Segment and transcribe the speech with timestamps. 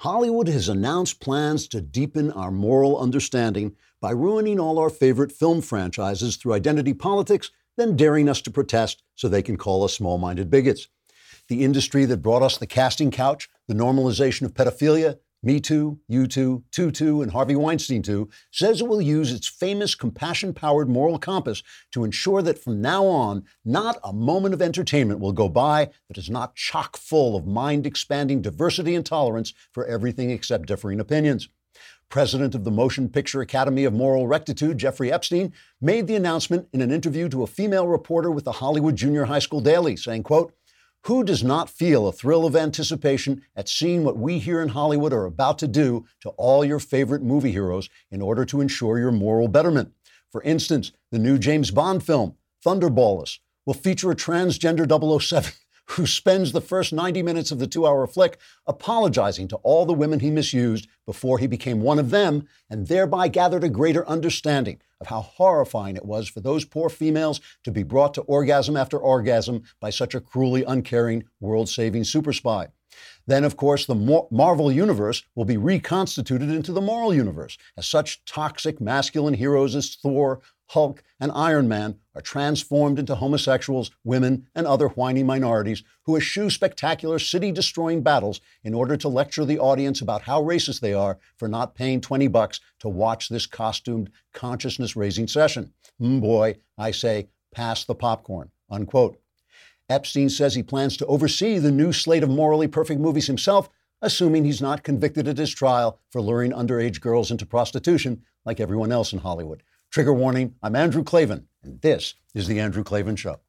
[0.00, 5.60] Hollywood has announced plans to deepen our moral understanding by ruining all our favorite film
[5.60, 10.16] franchises through identity politics, then daring us to protest so they can call us small
[10.16, 10.88] minded bigots.
[11.48, 16.26] The industry that brought us the casting couch, the normalization of pedophilia, me Too, You
[16.26, 20.88] Too, Too Too, and Harvey Weinstein Too says it will use its famous compassion powered
[20.88, 21.62] moral compass
[21.92, 26.18] to ensure that from now on, not a moment of entertainment will go by that
[26.18, 31.48] is not chock full of mind expanding diversity and tolerance for everything except differing opinions.
[32.10, 36.80] President of the Motion Picture Academy of Moral Rectitude, Jeffrey Epstein, made the announcement in
[36.80, 40.52] an interview to a female reporter with the Hollywood Junior High School Daily, saying, quote,
[41.04, 45.12] who does not feel a thrill of anticipation at seeing what we here in Hollywood
[45.12, 49.12] are about to do to all your favorite movie heroes in order to ensure your
[49.12, 49.92] moral betterment?
[50.30, 55.52] For instance, the new James Bond film, Thunderballers, will feature a transgender 007
[55.90, 59.92] who spends the first 90 minutes of the two hour flick apologizing to all the
[59.92, 64.80] women he misused before he became one of them and thereby gathered a greater understanding
[65.00, 68.98] of how horrifying it was for those poor females to be brought to orgasm after
[68.98, 72.68] orgasm by such a cruelly uncaring, world saving super spy.
[73.26, 78.24] Then, of course, the Marvel Universe will be reconstituted into the moral universe, as such
[78.24, 84.68] toxic masculine heroes as Thor, Hulk, and Iron Man are transformed into homosexuals, women, and
[84.68, 90.00] other whiny minorities who eschew spectacular city destroying battles in order to lecture the audience
[90.00, 94.94] about how racist they are for not paying 20 bucks to watch this costumed consciousness
[94.94, 95.72] raising session.
[96.00, 98.52] Mm, boy, I say, pass the popcorn.
[98.70, 99.18] Unquote.
[99.88, 103.68] Epstein says he plans to oversee the new slate of morally perfect movies himself,
[104.02, 108.92] assuming he's not convicted at his trial for luring underage girls into prostitution like everyone
[108.92, 109.64] else in Hollywood.
[109.90, 113.40] Trigger warning I'm Andrew Klavan, and this is The Andrew Klavan Show.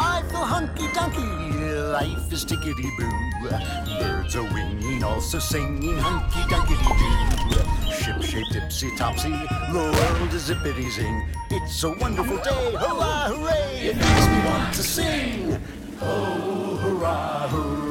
[0.00, 3.10] I feel hunky dunky, life is tickety boo.
[4.00, 6.74] Birds are winging, also singing hunky dunky
[7.50, 7.92] doo.
[7.92, 11.28] Ship shaped tipsy topsy, the world is zippity zing.
[11.50, 13.88] It's a wonderful day, hurrah, hooray!
[13.88, 15.62] It makes me want to sing.
[16.00, 17.81] Oh, hurrah, hooray!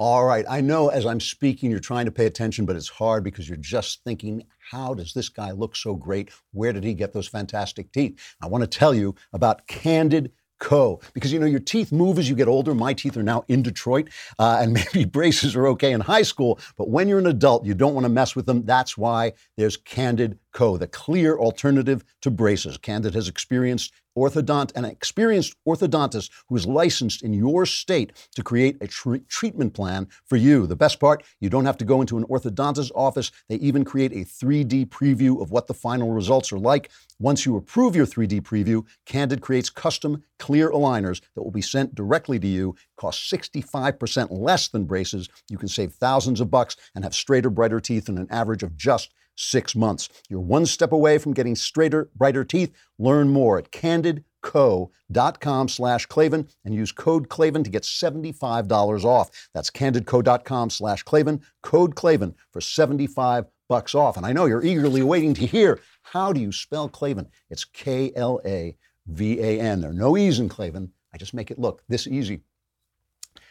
[0.00, 0.44] All right.
[0.48, 3.56] I know as I'm speaking, you're trying to pay attention, but it's hard because you're
[3.56, 6.30] just thinking, how does this guy look so great?
[6.52, 8.36] Where did he get those fantastic teeth?
[8.40, 11.00] I want to tell you about Candid Co.
[11.14, 12.74] Because you know your teeth move as you get older.
[12.74, 14.08] My teeth are now in Detroit,
[14.38, 17.74] uh, and maybe braces are okay in high school, but when you're an adult, you
[17.74, 18.64] don't want to mess with them.
[18.64, 22.78] That's why there's Candid Co., the clear alternative to braces.
[22.78, 28.76] Candid has experienced orthodont, an experienced orthodontist who is licensed in your state to create
[28.80, 30.66] a tr- treatment plan for you.
[30.66, 33.30] The best part, you don't have to go into an orthodontist's office.
[33.48, 36.90] They even create a 3D preview of what the final results are like.
[37.20, 41.94] Once you approve your 3D preview, Candid creates custom clear aligners that will be sent
[41.94, 42.74] directly to you.
[42.96, 45.28] Cost 65% less than braces.
[45.48, 48.76] You can save thousands of bucks and have straighter, brighter teeth in an average of
[48.76, 50.08] just six months.
[50.28, 52.74] You're one step away from getting straighter, brighter teeth.
[52.98, 59.48] Learn more at candidco.com slash Klavan and use code Klavan to get $75 off.
[59.54, 64.16] That's candidco.com slash Klavan, code Klavan for 75 bucks off.
[64.16, 67.28] And I know you're eagerly waiting to hear how do you spell Klavan?
[67.50, 68.76] It's K L A
[69.06, 69.80] V A N.
[69.80, 70.90] There are no E's in Klavan.
[71.12, 72.40] I just make it look this easy.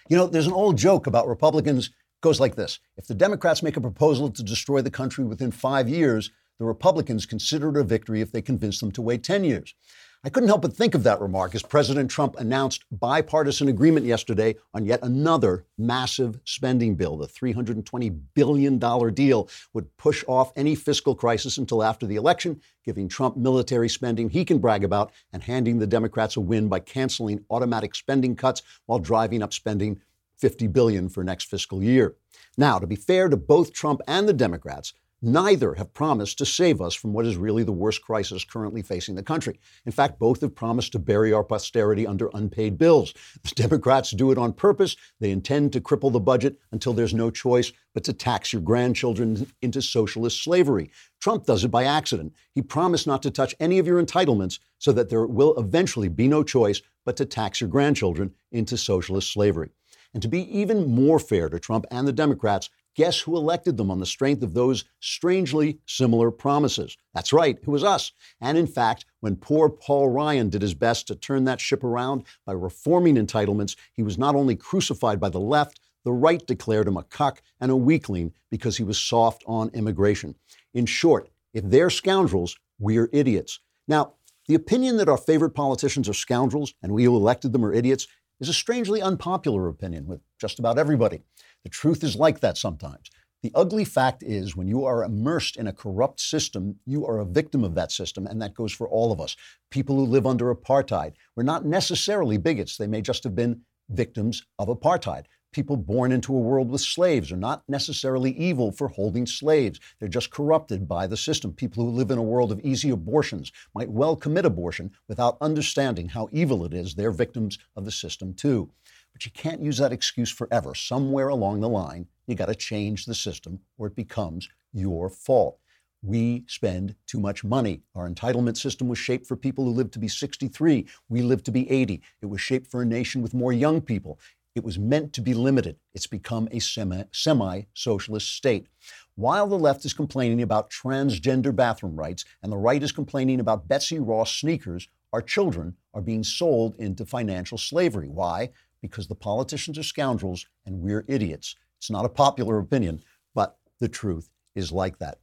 [0.09, 3.78] You know, there's an old joke about Republicans goes like this If the Democrats make
[3.78, 8.22] a proposal to destroy the country within five years, the Republicans consider it a victory
[8.22, 9.75] if they convince them to wait 10 years.
[10.23, 14.56] I couldn't help but think of that remark as President Trump announced bipartisan agreement yesterday
[14.73, 17.17] on yet another massive spending bill.
[17.17, 18.79] The $320 billion
[19.13, 24.29] deal would push off any fiscal crisis until after the election, giving Trump military spending
[24.29, 28.63] he can brag about and handing the Democrats a win by canceling automatic spending cuts
[28.88, 30.01] while driving up spending
[30.38, 32.16] 50 billion for next fiscal year.
[32.58, 36.80] Now, to be fair to both Trump and the Democrats, neither have promised to save
[36.80, 39.59] us from what is really the worst crisis currently facing the country.
[39.86, 43.13] In fact, both have promised to bury our posterity under unpaid bills.
[43.44, 44.95] The Democrats do it on purpose.
[45.19, 49.48] They intend to cripple the budget until there's no choice but to tax your grandchildren
[49.62, 50.92] into socialist slavery.
[51.19, 52.33] Trump does it by accident.
[52.54, 56.28] He promised not to touch any of your entitlements so that there will eventually be
[56.28, 59.69] no choice but to tax your grandchildren into socialist slavery.
[60.18, 63.92] And to be even more fair to Trump and the Democrats, guess who elected them
[63.92, 66.98] on the strength of those strangely similar promises?
[67.14, 68.14] That's right, it was us.
[68.42, 72.24] And in fact, when poor Paul Ryan did his best to turn that ship around
[72.48, 76.98] by reforming entitlements, he was not only crucified by the left, the right declared him
[76.98, 80.34] a cuck and a weakling because he was soft on immigration.
[80.74, 83.60] In short, if they're scoundrels, we're idiots.
[83.88, 84.14] Now,
[84.48, 88.08] The opinion that our favorite politicians are scoundrels and we who elected them are idiots
[88.39, 91.22] is a strangely unpopular opinion with just about everybody.
[91.63, 93.10] The truth is like that sometimes.
[93.44, 97.25] The ugly fact is, when you are immersed in a corrupt system, you are a
[97.25, 99.36] victim of that system, and that goes for all of us.
[99.69, 104.44] People who live under apartheid were not necessarily bigots, they may just have been victims
[104.57, 105.25] of apartheid.
[105.53, 109.79] People born into a world with slaves are not necessarily evil for holding slaves.
[109.99, 111.53] They're just corrupted by the system.
[111.53, 116.09] People who live in a world of easy abortions might well commit abortion without understanding
[116.09, 116.95] how evil it is.
[116.95, 118.69] They're victims of the system too.
[119.13, 120.75] But you can't use that excuse forever.
[120.75, 125.59] Somewhere along the line, you got to change the system or it becomes your fault.
[126.03, 127.81] We spend too much money.
[127.95, 130.85] Our entitlement system was shaped for people who live to be 63.
[131.09, 132.01] We live to be 80.
[132.21, 134.19] It was shaped for a nation with more young people.
[134.57, 135.75] It was meant to be limited.
[135.94, 138.65] It's become a semi socialist state.
[139.13, 143.68] While the left is complaining about transgender bathroom rights and the right is complaining about
[143.68, 148.09] Betsy Ross sneakers, our children are being sold into financial slavery.
[148.09, 148.50] Why?
[148.81, 151.56] Because the politicians are scoundrels and we're idiots.
[151.77, 153.04] It's not a popular opinion,
[153.36, 155.19] but the truth is like that.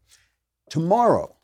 [0.71, 1.35] Tomorrow,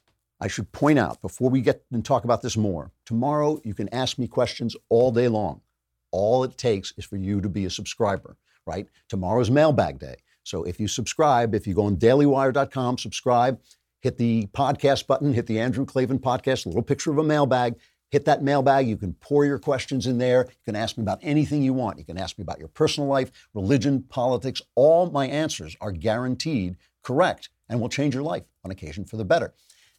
[0.41, 3.89] I should point out before we get and talk about this more, tomorrow you can
[3.89, 5.63] ask me questions all day long.
[6.13, 8.37] All it takes is for you to be a subscriber,
[8.67, 8.87] right?
[9.09, 10.17] Tomorrow's mailbag day.
[10.43, 13.61] So if you subscribe, if you go on dailywire.com, subscribe,
[14.01, 17.77] hit the podcast button, hit the Andrew Klavan podcast, little picture of a mailbag,
[18.11, 18.89] hit that mailbag.
[18.89, 20.47] You can pour your questions in there.
[20.49, 21.99] You can ask me about anything you want.
[21.99, 24.61] You can ask me about your personal life, religion, politics.
[24.75, 29.25] All my answers are guaranteed correct and will change your life on occasion for the
[29.25, 29.55] better.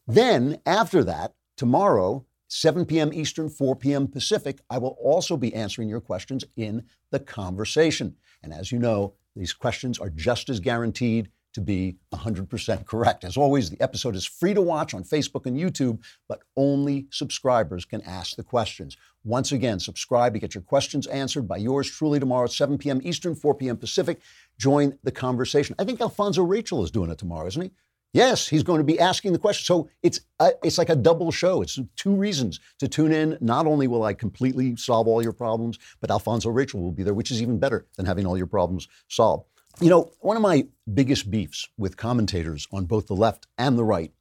[0.08, 3.14] Then, after that, tomorrow, 7 p.m.
[3.14, 4.10] Eastern, 4 p.m.
[4.10, 8.18] Pacific, I will also be answering your questions in the conversation.
[8.44, 13.24] And as you know, these questions are just as guaranteed to be 100% correct.
[13.24, 17.86] As always, the episode is free to watch on Facebook and YouTube, but only subscribers
[17.86, 18.98] can ask the questions.
[19.24, 23.00] Once again, subscribe to get your questions answered by yours truly tomorrow at 7 p.m.
[23.02, 23.78] Eastern, 4 p.m.
[23.78, 24.20] Pacific.
[24.58, 25.74] Join the conversation.
[25.80, 27.72] I think Alfonzo Rachel is doing it tomorrow, isn't he?
[28.14, 29.64] Yes, he's going to be asking the question.
[29.64, 31.62] So it's a, it's like a double show.
[31.62, 33.38] It's two reasons to tune in.
[33.40, 37.14] Not only will I completely solve all your problems, but Alfonzo Rachel will be there,
[37.14, 39.46] which is even better than having all your problems solved.
[39.80, 43.86] You know, one of my biggest beefs with commentators on both the left and the
[43.86, 44.12] right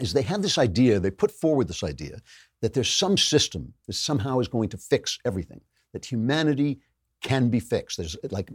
[0.00, 2.20] is they have this idea, they put forward this idea
[2.60, 5.60] that there's some system that somehow is going to fix everything,
[5.92, 6.80] that humanity
[7.22, 7.96] can be fixed.
[7.96, 8.50] There's like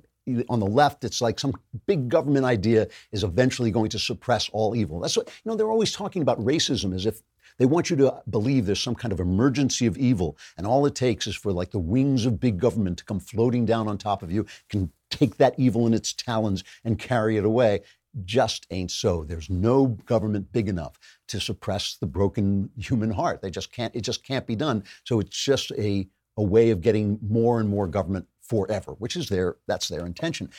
[0.50, 1.54] on the left, it's like some
[1.88, 5.00] big government idea is eventually going to suppress all evil.
[5.00, 7.22] That's what, you know, they're always talking about racism as if
[7.58, 10.96] they want you to believe there's some kind of emergency of evil, and all it
[10.96, 14.24] takes is for like the wings of big government to come floating down on top
[14.24, 17.82] of you, can take that evil in its talons and carry it away.
[18.26, 19.24] Just ain't so.
[19.24, 20.98] There's no government big enough
[21.28, 23.42] to suppress the broken human heart.
[23.42, 23.96] They just can't.
[23.96, 24.84] It just can't be done.
[25.04, 26.08] So it's just a
[26.38, 30.50] a way of getting more and more government forever, which is their that's their intention.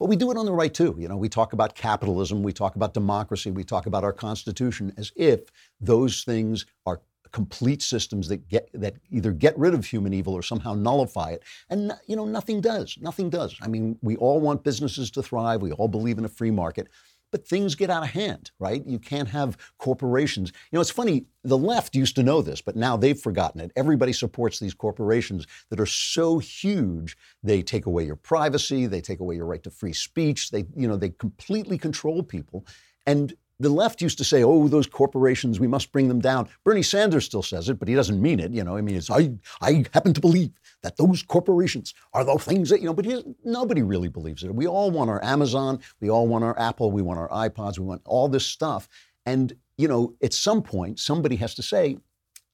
[0.00, 0.96] But we do it on the right too.
[0.98, 4.92] You know, we talk about capitalism, we talk about democracy, we talk about our constitution
[4.96, 5.40] as if
[5.80, 7.00] those things are
[7.30, 11.44] complete systems that get that either get rid of human evil or somehow nullify it.
[11.70, 12.98] And you know, nothing does.
[13.00, 13.56] Nothing does.
[13.62, 15.62] I mean, we all want businesses to thrive.
[15.62, 16.88] We all believe in a free market.
[17.30, 18.84] But things get out of hand, right?
[18.86, 20.52] You can't have corporations.
[20.70, 23.72] You know, it's funny, the left used to know this, but now they've forgotten it.
[23.76, 29.20] Everybody supports these corporations that are so huge, they take away your privacy, they take
[29.20, 32.64] away your right to free speech, they, you know, they completely control people.
[33.06, 36.82] And the left used to say, "Oh, those corporations, we must bring them down." Bernie
[36.82, 38.52] Sanders still says it, but he doesn't mean it.
[38.52, 40.50] You know, I mean, it's I I happen to believe
[40.82, 44.54] that those corporations are the things that you know, but he, nobody really believes it.
[44.54, 47.84] We all want our Amazon, we all want our Apple, we want our iPods, we
[47.84, 48.88] want all this stuff,
[49.26, 51.98] and you know, at some point, somebody has to say,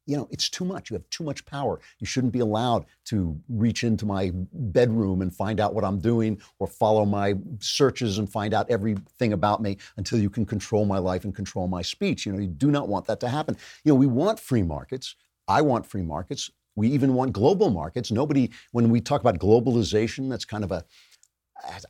[0.07, 0.91] you know, it's too much.
[0.91, 1.81] You have too much power.
[1.99, 6.41] You shouldn't be allowed to reach into my bedroom and find out what I'm doing
[6.59, 10.99] or follow my searches and find out everything about me until you can control my
[10.99, 12.27] life and control my speech.
[12.27, 13.57] You know, you do not want that to happen.
[13.85, 15.17] You know, we want free markets.
[15.49, 16.51] I want free markets.
[16.77, 18.11] We even want global markets.
[18.11, 20.85] Nobody, when we talk about globalization, that's kind of a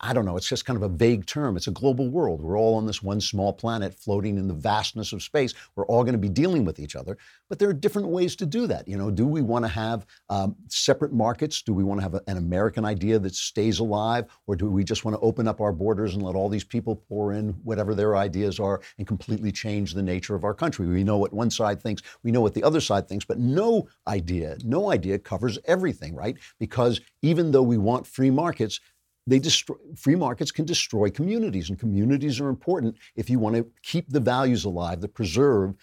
[0.00, 1.56] I don't know, it's just kind of a vague term.
[1.56, 2.42] It's a global world.
[2.42, 5.54] We're all on this one small planet floating in the vastness of space.
[5.74, 7.16] We're all going to be dealing with each other.
[7.48, 8.86] But there are different ways to do that.
[8.86, 11.62] You know, do we want to have um, separate markets?
[11.62, 14.26] Do we want to have a, an American idea that stays alive?
[14.46, 16.96] Or do we just want to open up our borders and let all these people
[16.96, 20.86] pour in whatever their ideas are and completely change the nature of our country?
[20.86, 23.88] We know what one side thinks, we know what the other side thinks, but no
[24.06, 26.36] idea, no idea covers everything, right?
[26.58, 28.80] Because even though we want free markets,
[29.26, 33.66] they destroy free markets can destroy communities and communities are important if you want to
[33.82, 35.74] keep the values alive that preserve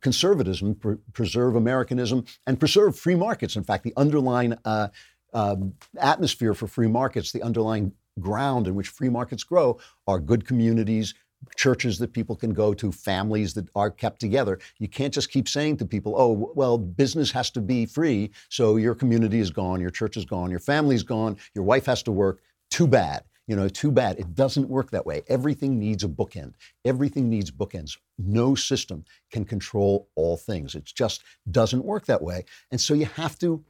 [0.00, 3.56] conservatism, pr- preserve Americanism, and preserve free markets.
[3.56, 4.88] In fact, the underlying uh,
[5.32, 10.46] um, atmosphere for free markets, the underlying ground in which free markets grow, are good
[10.46, 11.14] communities,
[11.56, 14.58] churches that people can go to, families that are kept together.
[14.78, 18.76] You can't just keep saying to people, oh, well, business has to be free, so
[18.76, 22.12] your community is gone, your church is gone, your family's gone, your wife has to
[22.12, 22.40] work.
[22.74, 23.22] Too bad.
[23.46, 24.18] You know, too bad.
[24.18, 25.22] It doesn't work that way.
[25.28, 26.54] Everything needs a bookend.
[26.84, 27.98] Everything needs bookends.
[28.18, 30.74] No system can control all things.
[30.74, 32.46] It just doesn't work that way.
[32.72, 33.64] And so you have to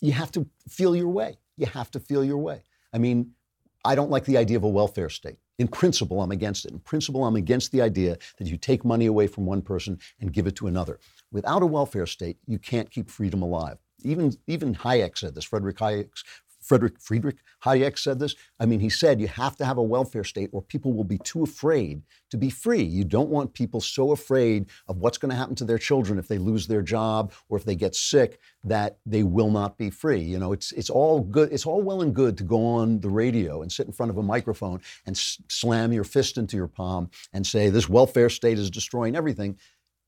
[0.00, 1.36] you have to feel your way.
[1.58, 2.62] You have to feel your way.
[2.94, 3.32] I mean,
[3.84, 5.36] I don't like the idea of a welfare state.
[5.58, 6.72] In principle, I'm against it.
[6.72, 10.32] In principle, I'm against the idea that you take money away from one person and
[10.32, 11.00] give it to another.
[11.32, 13.76] Without a welfare state, you can't keep freedom alive.
[14.02, 15.44] Even, even Hayek said this.
[15.44, 16.24] Frederick Hayek's
[16.64, 18.34] Frederick Friedrich Hayek said this.
[18.58, 21.18] I mean, he said you have to have a welfare state or people will be
[21.18, 22.82] too afraid to be free.
[22.82, 26.26] You don't want people so afraid of what's going to happen to their children if
[26.28, 30.20] they lose their job or if they get sick that they will not be free.
[30.20, 31.52] You know, it's it's all good.
[31.52, 34.18] It's all well and good to go on the radio and sit in front of
[34.18, 38.58] a microphone and s- slam your fist into your palm and say this welfare state
[38.58, 39.58] is destroying everything.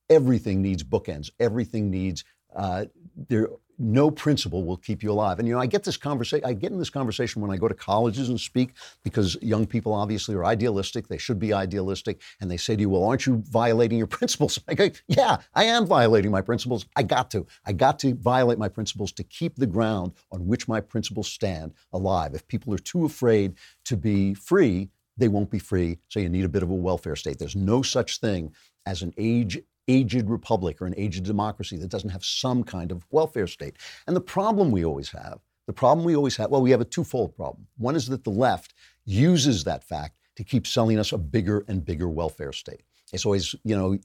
[0.08, 1.30] Everything needs bookends.
[1.40, 2.86] Everything needs uh,
[3.28, 3.48] there
[3.78, 5.38] no principle will keep you alive.
[5.38, 6.44] And you know, I get this conversation.
[6.44, 8.70] I get in this conversation when I go to colleges and speak
[9.02, 11.08] because young people obviously are idealistic.
[11.08, 14.58] They should be idealistic, and they say to you, "Well, aren't you violating your principles?"
[14.68, 16.86] I go, "Yeah, I am violating my principles.
[16.96, 17.46] I got to.
[17.64, 21.72] I got to violate my principles to keep the ground on which my principles stand
[21.92, 22.34] alive.
[22.34, 23.54] If people are too afraid
[23.84, 27.16] to be free." They won't be free, so you need a bit of a welfare
[27.16, 27.38] state.
[27.38, 28.52] There's no such thing
[28.84, 33.04] as an age aged republic or an aged democracy that doesn't have some kind of
[33.10, 33.76] welfare state.
[34.06, 36.84] And the problem we always have, the problem we always have, well, we have a
[36.84, 37.66] twofold problem.
[37.76, 38.74] One is that the left
[39.04, 42.82] uses that fact to keep selling us a bigger and bigger welfare state.
[43.12, 43.96] It's always, you know,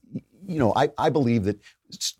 [0.45, 1.59] you know, I, I believe that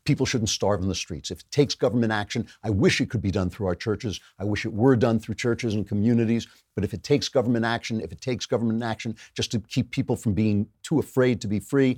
[0.04, 1.32] people shouldn't starve in the streets.
[1.32, 4.20] If it takes government action, I wish it could be done through our churches.
[4.40, 6.48] I wish it were done through churches and communities.
[6.76, 10.16] But if it takes government action, if it takes government action just to keep people
[10.16, 11.98] from being too afraid to be free,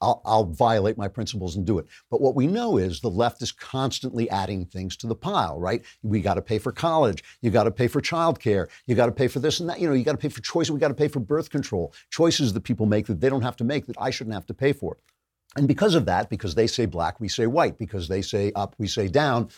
[0.00, 1.86] I'll, I'll, violate my principles and do it.
[2.10, 5.84] But what we know is the left is constantly adding things to the pile, right?
[6.02, 7.24] We got to pay for college.
[7.40, 8.68] You got to pay for childcare.
[8.86, 9.80] You got to pay for this and that.
[9.80, 10.70] You know, you got to pay for choice.
[10.70, 11.94] We got to pay for birth control.
[12.10, 14.54] Choices that people make that they don't have to make that I shouldn't have to
[14.54, 14.98] pay for.
[15.56, 17.78] And because of that, because they say black, we say white.
[17.78, 19.48] Because they say up, we say down.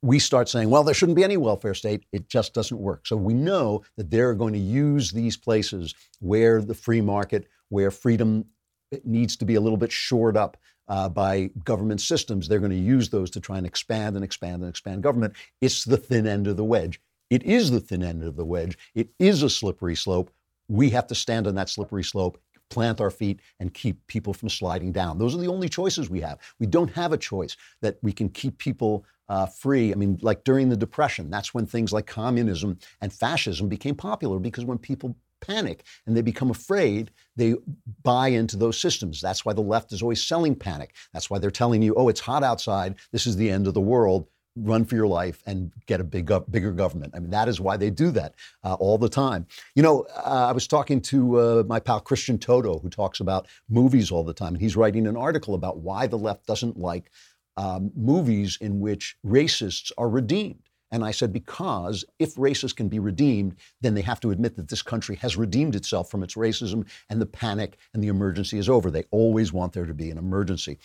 [0.00, 2.04] We start saying, well, there shouldn't be any welfare state.
[2.12, 3.06] It just doesn't work.
[3.06, 7.90] So we know that they're going to use these places where the free market, where
[7.90, 8.46] freedom
[8.92, 10.56] it needs to be a little bit shored up
[10.88, 12.46] uh, by government systems.
[12.46, 15.34] They're going to use those to try and expand and expand and expand government.
[15.60, 17.00] It's the thin end of the wedge.
[17.30, 18.76] It is the thin end of the wedge.
[18.94, 20.30] It is a slippery slope.
[20.68, 24.50] We have to stand on that slippery slope, plant our feet, and keep people from
[24.50, 25.18] sliding down.
[25.18, 26.38] Those are the only choices we have.
[26.58, 29.92] We don't have a choice that we can keep people uh, free.
[29.92, 34.38] I mean, like during the Depression, that's when things like communism and fascism became popular
[34.38, 37.54] because when people panic and they become afraid, they
[38.02, 39.20] buy into those systems.
[39.20, 40.94] That's why the left is always selling panic.
[41.12, 42.94] That's why they're telling you, oh, it's hot outside.
[43.10, 44.28] This is the end of the world.
[44.54, 47.14] Run for your life and get a big, bigger government.
[47.16, 49.46] I mean, that is why they do that uh, all the time.
[49.74, 53.46] You know, uh, I was talking to uh, my pal Christian Toto, who talks about
[53.70, 57.10] movies all the time, and he's writing an article about why the left doesn't like
[57.56, 60.68] um, movies in which racists are redeemed.
[60.92, 64.68] And I said, because if racists can be redeemed, then they have to admit that
[64.68, 68.68] this country has redeemed itself from its racism and the panic and the emergency is
[68.68, 68.90] over.
[68.90, 70.78] They always want there to be an emergency.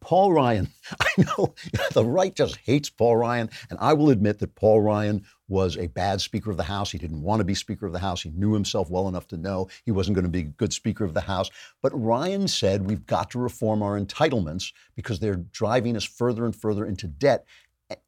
[0.00, 0.68] Paul Ryan,
[1.00, 1.54] I know
[1.92, 5.88] the right just hates Paul Ryan, and I will admit that Paul Ryan was a
[5.88, 6.92] bad Speaker of the House.
[6.92, 8.22] He didn't want to be Speaker of the House.
[8.22, 11.04] He knew himself well enough to know he wasn't going to be a good Speaker
[11.04, 11.50] of the House.
[11.82, 16.54] But Ryan said we've got to reform our entitlements because they're driving us further and
[16.54, 17.46] further into debt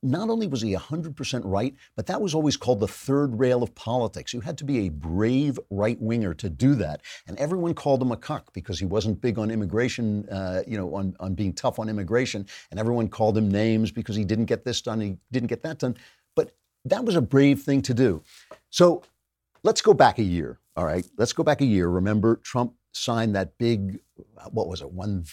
[0.03, 3.75] not only was he 100% right, but that was always called the third rail of
[3.75, 4.35] politics.
[4.35, 7.01] You had to be a brave right winger to do that.
[7.27, 10.95] And everyone called him a cuck because he wasn't big on immigration, uh, you know,
[10.95, 12.47] on, on being tough on immigration.
[12.71, 15.79] And everyone called him names because he didn't get this done, he didn't get that
[15.79, 15.97] done.
[16.37, 16.53] But
[16.85, 18.23] that was a brave thing to do.
[18.69, 19.03] So
[19.63, 21.07] let's go back a year, all right?
[21.17, 21.89] Let's go back a year.
[21.89, 24.01] Remember, Trump signed that big,
[24.51, 25.25] what was it, one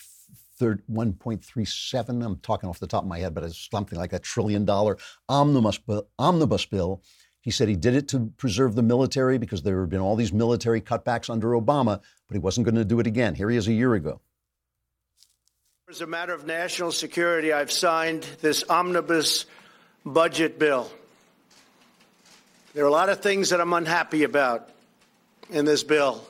[0.59, 2.25] 1.37.
[2.25, 4.97] I'm talking off the top of my head, but it's something like a trillion dollar
[5.29, 5.79] omnibus
[6.17, 7.01] omnibus bill.
[7.41, 10.33] He said he did it to preserve the military because there had been all these
[10.33, 13.35] military cutbacks under Obama, but he wasn't going to do it again.
[13.35, 14.19] Here he is a year ago.
[15.89, 19.45] As a matter of national security, I've signed this omnibus
[20.05, 20.91] budget bill.
[22.73, 24.69] There are a lot of things that I'm unhappy about
[25.49, 26.27] in this bill.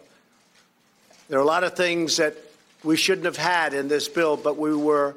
[1.27, 2.38] There are a lot of things that
[2.84, 5.15] we shouldn't have had in this bill, but we were,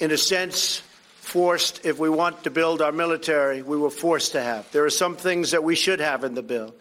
[0.00, 0.82] in a sense,
[1.20, 4.70] forced, if we want to build our military, we were forced to have.
[4.72, 6.74] There are some things that we should have in the bill.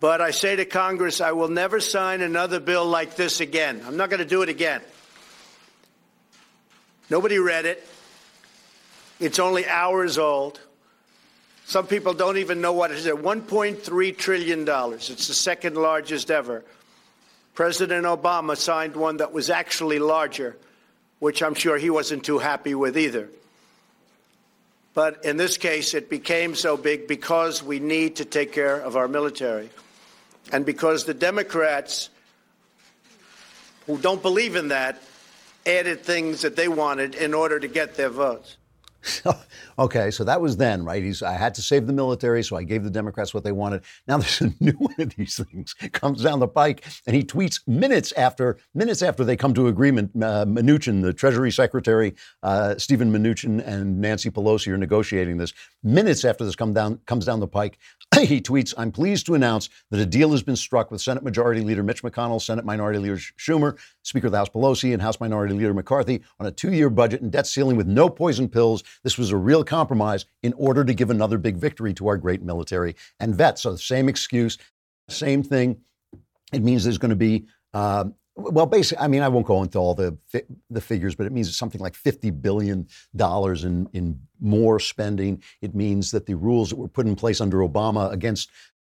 [0.00, 3.82] But I say to Congress, I will never sign another bill like this again.
[3.84, 4.80] I'm not going to do it again.
[7.10, 7.86] Nobody read it.
[9.18, 10.60] It's only hours old.
[11.64, 13.06] Some people don't even know what it is.
[13.06, 14.66] $1.3 trillion.
[14.92, 16.64] It's the second largest ever.
[17.58, 20.56] President Obama signed one that was actually larger,
[21.18, 23.28] which I'm sure he wasn't too happy with either.
[24.94, 28.96] But in this case, it became so big because we need to take care of
[28.96, 29.70] our military.
[30.52, 32.10] And because the Democrats,
[33.88, 35.02] who don't believe in that,
[35.66, 38.56] added things that they wanted in order to get their votes.
[39.78, 41.02] Okay, so that was then, right?
[41.02, 43.82] He's, I had to save the military, so I gave the Democrats what they wanted.
[44.06, 47.60] Now there's a new one of these things comes down the pike, and he tweets
[47.66, 50.10] minutes after minutes after they come to agreement.
[50.16, 55.52] Uh, Mnuchin, the Treasury Secretary, uh, Stephen Mnuchin, and Nancy Pelosi are negotiating this.
[55.82, 57.78] Minutes after this come down comes down the pike,
[58.20, 61.60] he tweets, "I'm pleased to announce that a deal has been struck with Senate Majority
[61.60, 65.54] Leader Mitch McConnell, Senate Minority Leader Schumer, Speaker of the House Pelosi, and House Minority
[65.54, 69.30] Leader McCarthy on a two-year budget and debt ceiling with no poison pills." This was
[69.30, 73.34] a real compromise in order to give another big victory to our great military and
[73.34, 73.62] vets.
[73.62, 74.58] So the same excuse,
[75.08, 75.78] same thing.
[76.52, 78.06] It means there's going to be uh,
[78.38, 81.32] well, basically, I mean, I won't go into all the fi- the figures, but it
[81.32, 85.42] means something like fifty billion dollars in in more spending.
[85.60, 88.50] It means that the rules that were put in place under Obama against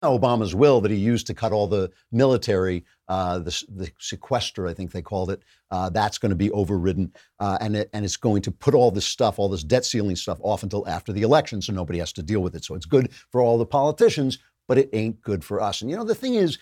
[0.04, 4.74] Obama's will that he used to cut all the military, uh, the, the, sequester, I
[4.74, 7.12] think they called it, uh, that's going to be overridden.
[7.40, 10.16] Uh, and, it, and it's going to put all this stuff, all this debt ceiling
[10.16, 12.64] stuff, off until after the election so nobody has to deal with it.
[12.64, 15.82] So it's good for all the politicians, but it ain't good for us.
[15.82, 16.58] And you know, the thing is,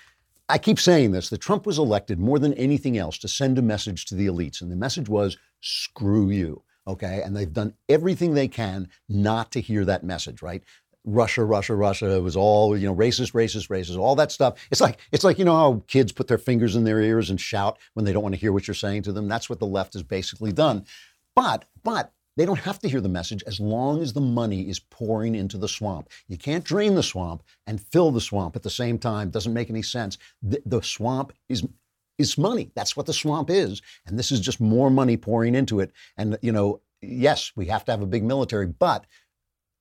[0.49, 3.61] I keep saying this that Trump was elected more than anything else to send a
[3.61, 4.61] message to the elites.
[4.61, 6.63] And the message was screw you.
[6.87, 7.21] Okay.
[7.23, 10.63] And they've done everything they can not to hear that message, right?
[11.03, 12.15] Russia, Russia, Russia.
[12.15, 14.57] It was all you know, racist, racist, racist, all that stuff.
[14.71, 17.39] It's like it's like you know how kids put their fingers in their ears and
[17.39, 19.27] shout when they don't want to hear what you're saying to them.
[19.27, 20.86] That's what the left has basically done.
[21.33, 24.80] But but they don't have to hear the message as long as the money is
[24.80, 26.10] pouring into the swamp.
[26.28, 29.32] You can't drain the swamp and fill the swamp at the same time.
[29.32, 30.17] Doesn't make any sense.
[30.41, 31.67] The, the swamp is
[32.17, 32.71] is money.
[32.76, 35.91] That's what the swamp is, and this is just more money pouring into it.
[36.15, 39.06] And you know, yes, we have to have a big military, but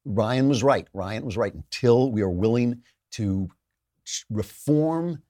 [0.04, 0.88] Ryan was right.
[0.94, 1.52] Ryan was right.
[1.52, 3.48] Until we are willing to
[4.30, 5.22] reform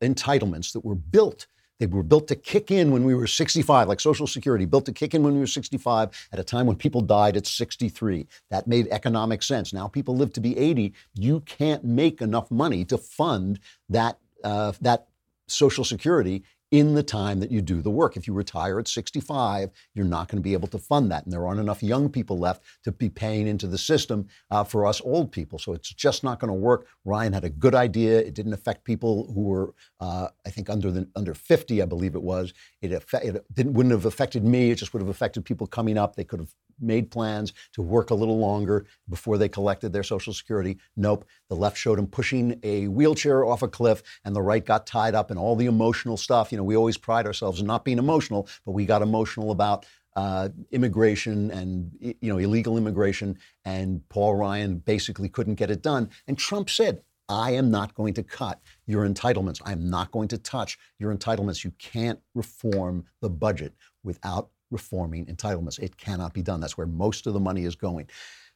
[0.00, 1.46] entitlements that were built
[1.82, 4.92] they were built to kick in when we were 65, like Social Security, built to
[4.92, 8.28] kick in when we were 65 at a time when people died at 63.
[8.50, 9.72] That made economic sense.
[9.72, 10.94] Now people live to be 80.
[11.14, 15.08] You can't make enough money to fund that, uh, that
[15.48, 18.16] Social Security in the time that you do the work.
[18.16, 21.24] If you retire at 65, you're not going to be able to fund that.
[21.24, 24.86] And there aren't enough young people left to be paying into the system uh, for
[24.86, 25.58] us old people.
[25.58, 26.86] So it's just not going to work.
[27.04, 28.18] Ryan had a good idea.
[28.20, 32.14] It didn't affect people who were, uh, I think, under the under 50, I believe
[32.14, 32.54] it was.
[32.80, 34.70] It, it didn't, wouldn't have affected me.
[34.70, 36.16] It just would have affected people coming up.
[36.16, 40.32] They could have made plans to work a little longer before they collected their Social
[40.32, 40.78] Security.
[40.96, 41.24] Nope.
[41.48, 45.14] The left showed him pushing a wheelchair off a cliff, and the right got tied
[45.14, 46.50] up in all the emotional stuff.
[46.50, 49.86] You know, we always pride ourselves in not being emotional, but we got emotional about
[50.14, 56.10] uh, immigration and you know illegal immigration, and Paul Ryan basically couldn't get it done.
[56.26, 59.62] And Trump said, I am not going to cut your entitlements.
[59.64, 61.64] I'm not going to touch your entitlements.
[61.64, 65.78] You can't reform the budget without reforming entitlements.
[65.78, 66.60] It cannot be done.
[66.60, 68.08] That's where most of the money is going.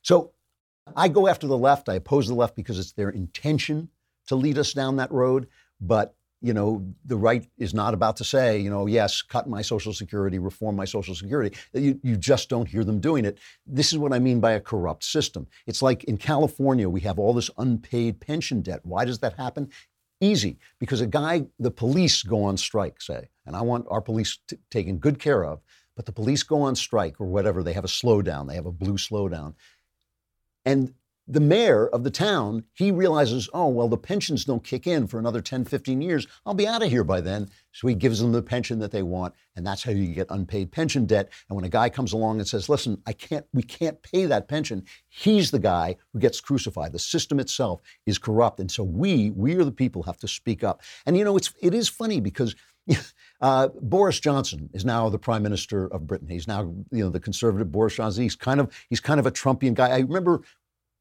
[0.02, 0.32] So
[0.94, 1.88] I go after the left.
[1.88, 3.88] I oppose the left because it's their intention
[4.26, 5.48] to lead us down that road.
[5.80, 6.14] But
[6.46, 9.92] you know, the right is not about to say, you know, yes, cut my Social
[9.92, 11.56] Security, reform my Social Security.
[11.72, 13.38] You, you just don't hear them doing it.
[13.66, 15.48] This is what I mean by a corrupt system.
[15.66, 18.80] It's like in California, we have all this unpaid pension debt.
[18.84, 19.70] Why does that happen?
[20.20, 24.38] Easy, because a guy, the police go on strike, say, and I want our police
[24.48, 25.60] t- taken good care of.
[25.96, 28.72] But the police go on strike or whatever, they have a slowdown, they have a
[28.72, 29.54] blue slowdown.
[30.64, 30.94] And
[31.28, 35.18] the mayor of the town, he realizes, oh, well, the pensions don't kick in for
[35.18, 36.26] another 10, 15 years.
[36.44, 37.48] I'll be out of here by then.
[37.72, 39.34] So he gives them the pension that they want.
[39.56, 41.30] And that's how you get unpaid pension debt.
[41.48, 44.48] And when a guy comes along and says, listen, I can't, we can't pay that
[44.48, 46.92] pension, he's the guy who gets crucified.
[46.92, 48.60] The system itself is corrupt.
[48.60, 50.82] And so we, we are the people have to speak up.
[51.06, 52.54] And you know, it's, it is funny because
[53.40, 56.28] uh, Boris Johnson is now the prime minister of Britain.
[56.28, 58.22] He's now, you know, the conservative Boris Johnson.
[58.22, 59.88] He's kind of he's kind of a Trumpian guy.
[59.88, 60.42] I remember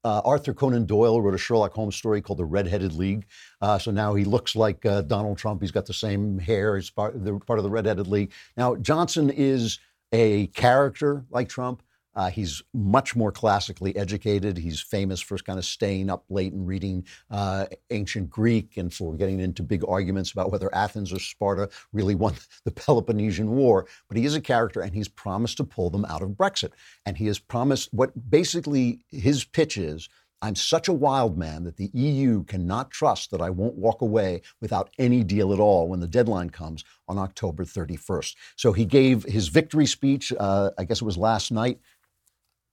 [0.06, 3.26] uh, Arthur Conan Doyle wrote a Sherlock Holmes story called The Red-Headed League.
[3.60, 5.60] Uh, so now he looks like uh, Donald Trump.
[5.60, 6.76] He's got the same hair.
[6.76, 7.14] He's part,
[7.44, 8.30] part of the Red-Headed League.
[8.56, 9.80] Now Johnson is
[10.12, 11.82] a character like Trump.
[12.16, 14.56] Uh, he's much more classically educated.
[14.56, 19.14] He's famous for kind of staying up late and reading uh, ancient Greek and for
[19.14, 23.86] getting into big arguments about whether Athens or Sparta really won the Peloponnesian War.
[24.08, 26.72] But he is a character and he's promised to pull them out of Brexit.
[27.04, 30.08] And he has promised what basically his pitch is
[30.42, 34.42] I'm such a wild man that the EU cannot trust that I won't walk away
[34.60, 38.34] without any deal at all when the deadline comes on October 31st.
[38.56, 41.80] So he gave his victory speech, uh, I guess it was last night.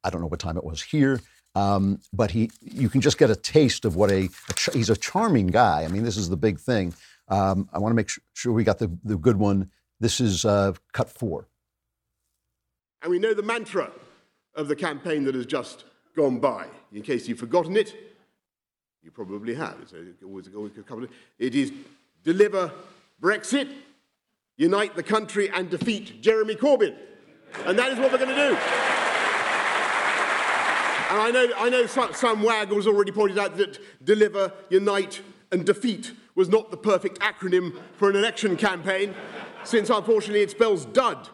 [0.03, 1.21] I don't know what time it was here.
[1.55, 4.97] Um, but he, you can just get a taste of what a, a he's a
[4.97, 5.83] charming guy.
[5.83, 6.93] I mean, this is the big thing.
[7.27, 9.69] Um, I want to make sure we got the, the good one.
[9.99, 11.47] This is uh, cut four.
[13.01, 13.91] And we know the mantra
[14.55, 15.85] of the campaign that has just
[16.15, 16.67] gone by.
[16.91, 17.95] In case you've forgotten it,
[19.03, 19.77] you probably have.
[19.81, 21.71] It's always, always a couple of, it is
[22.23, 22.71] deliver
[23.21, 23.69] Brexit,
[24.57, 26.95] unite the country, and defeat Jeremy Corbyn.
[27.65, 29.02] And that is what we're going to do.
[31.13, 35.21] And I know, I know some, some wag has already pointed out that deliver, unite,
[35.51, 39.13] and defeat was not the perfect acronym for an election campaign,
[39.63, 41.29] since unfortunately it spells dud.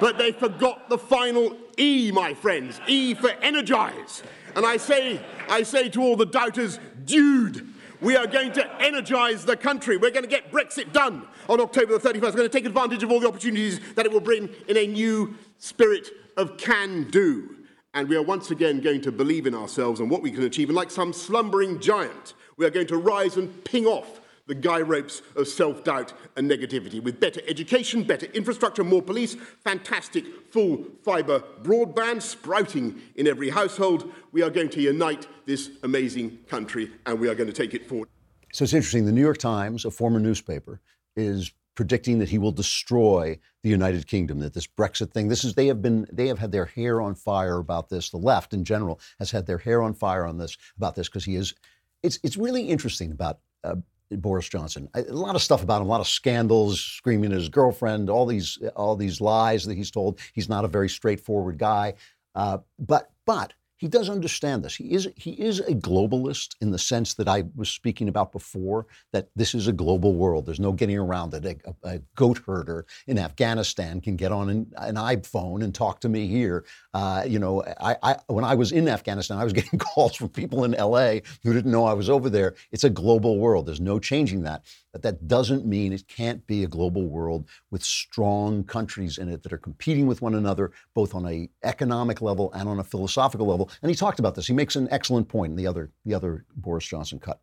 [0.00, 2.80] But they forgot the final E, my friends.
[2.86, 4.22] E for energize.
[4.56, 7.68] And I say, I say to all the doubters, dude,
[8.00, 9.98] we are going to energize the country.
[9.98, 12.22] We're going to get Brexit done on October the 31st.
[12.22, 14.86] We're going to take advantage of all the opportunities that it will bring in a
[14.86, 17.57] new spirit of can do
[17.94, 20.68] and we are once again going to believe in ourselves and what we can achieve.
[20.68, 24.80] And like some slumbering giant, we are going to rise and ping off the guy
[24.80, 30.84] ropes of self doubt and negativity with better education, better infrastructure, more police, fantastic full
[31.04, 34.10] fibre broadband sprouting in every household.
[34.32, 37.86] We are going to unite this amazing country and we are going to take it
[37.86, 38.08] forward.
[38.52, 39.04] So it's interesting.
[39.04, 40.80] The New York Times, a former newspaper,
[41.14, 44.40] is predicting that he will destroy the United Kingdom.
[44.40, 47.14] That this Brexit thing, this is they have been they have had their hair on
[47.14, 48.10] fire about this.
[48.10, 51.24] The left in general has had their hair on fire on this about this because
[51.24, 51.54] he is.
[52.02, 53.38] It's it's really interesting about.
[53.62, 53.76] Uh,
[54.10, 54.88] Boris Johnson.
[54.94, 58.24] A lot of stuff about him, a lot of scandals, screaming at his girlfriend, all
[58.24, 60.18] these all these lies that he's told.
[60.32, 61.92] He's not a very straightforward guy.
[62.34, 64.74] Uh, but but he does understand this.
[64.74, 68.86] He is he is a globalist in the sense that I was speaking about before.
[69.12, 70.46] That this is a global world.
[70.46, 71.44] There's no getting around it.
[71.44, 76.08] A, a goat herder in Afghanistan can get on an, an iPhone and talk to
[76.08, 76.64] me here.
[76.92, 80.28] Uh, you know, I, I, when I was in Afghanistan, I was getting calls from
[80.30, 81.22] people in L.A.
[81.44, 82.56] who didn't know I was over there.
[82.72, 83.66] It's a global world.
[83.66, 84.64] There's no changing that.
[84.92, 89.42] But that doesn't mean it can't be a global world with strong countries in it
[89.42, 93.46] that are competing with one another, both on a economic level and on a philosophical
[93.46, 93.70] level.
[93.82, 94.46] And he talked about this.
[94.46, 97.40] He makes an excellent point in the other, the other Boris Johnson cut.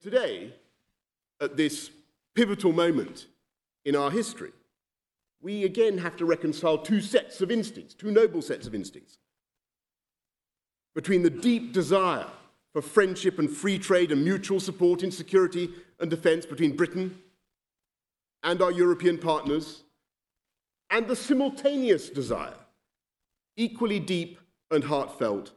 [0.00, 0.54] Today,
[1.40, 1.90] at this
[2.34, 3.26] pivotal moment
[3.84, 4.52] in our history,
[5.40, 9.18] we again have to reconcile two sets of instincts, two noble sets of instincts.
[10.94, 12.26] Between the deep desire
[12.78, 17.18] for friendship and free trade and mutual support in security and defence between Britain
[18.44, 19.82] and our European partners,
[20.88, 22.54] and the simultaneous desire,
[23.56, 24.38] equally deep
[24.70, 25.50] and heartfelt,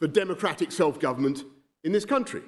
[0.00, 1.44] for democratic self government
[1.84, 2.42] in this country.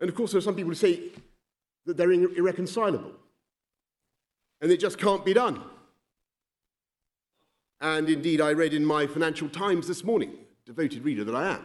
[0.00, 1.00] And of course, there are some people who say
[1.86, 3.10] that they're irreconcilable
[4.60, 5.60] and it just can't be done.
[7.80, 10.36] And indeed, I read in my Financial Times this morning,
[10.68, 11.64] devoted reader that I am.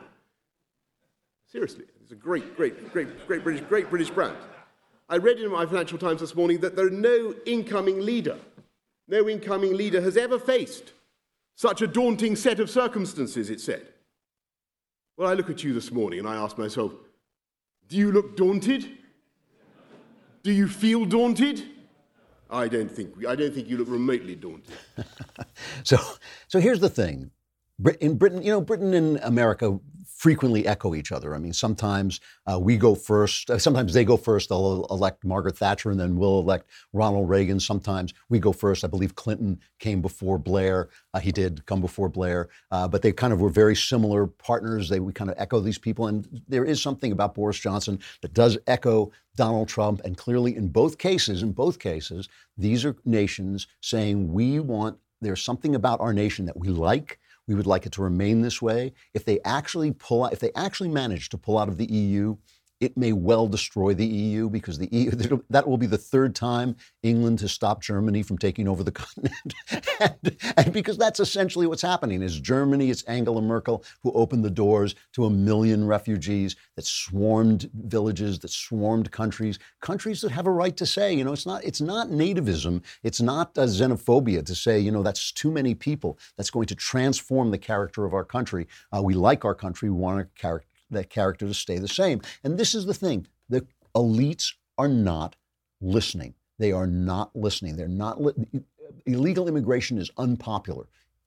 [1.51, 4.37] Seriously, it's a great, great, great, great British, great British brand.
[5.09, 8.37] I read in my Financial Times this morning that there are no incoming leader,
[9.09, 10.93] no incoming leader has ever faced
[11.55, 13.85] such a daunting set of circumstances, it said.
[15.17, 16.93] Well, I look at you this morning and I ask myself,
[17.89, 18.89] do you look daunted?
[20.43, 21.61] Do you feel daunted?
[22.49, 24.73] I don't think, I don't think you look remotely daunted.
[25.83, 25.97] so,
[26.47, 27.31] so here's the thing.
[27.99, 29.79] In Britain, you know, Britain and America
[30.23, 31.36] frequently echo each other.
[31.36, 34.47] I mean, sometimes uh, we go first, uh, sometimes they go first.
[34.47, 37.59] They'll elect Margaret Thatcher and then we'll elect Ronald Reagan.
[37.59, 38.86] Sometimes we go first.
[38.86, 40.88] I believe Clinton came before Blair.
[41.13, 44.88] Uh, he did come before Blair, uh, but they kind of were very similar partners.
[44.88, 48.33] They we kind of echo these people, and there is something about Boris Johnson that
[48.33, 49.99] does echo Donald Trump.
[50.05, 54.99] And clearly, in both cases, in both cases, these are nations saying we want.
[55.19, 58.62] There's something about our nation that we like we would like it to remain this
[58.62, 58.93] way.
[59.13, 62.38] If they actually pull out, if they actually manage to pull out of the EU,
[62.84, 65.12] It may well destroy the EU because the EU
[65.50, 69.54] that will be the third time England has stopped Germany from taking over the continent,
[70.02, 72.22] and, and, because that's essentially what's happening.
[72.22, 72.89] Is Germany?
[72.89, 78.52] It's Angela Merkel who opened the doors to a million refugees that swarmed villages, that
[78.52, 82.10] swarmed countries, countries that have a right to say, you know, it's not it's not
[82.10, 86.19] nativism, it's not uh, xenophobia to say, you know, that's too many people.
[86.36, 88.67] That's going to transform the character of our country.
[88.93, 89.89] Uh, we like our country.
[89.89, 92.21] We want our character that character to stay the same.
[92.43, 95.36] And this is the thing the elites are not
[95.82, 96.34] listening.
[96.60, 97.75] They are not listening.
[97.75, 98.21] They're not.
[98.21, 98.34] Li-
[99.06, 100.86] illegal immigration is unpopular.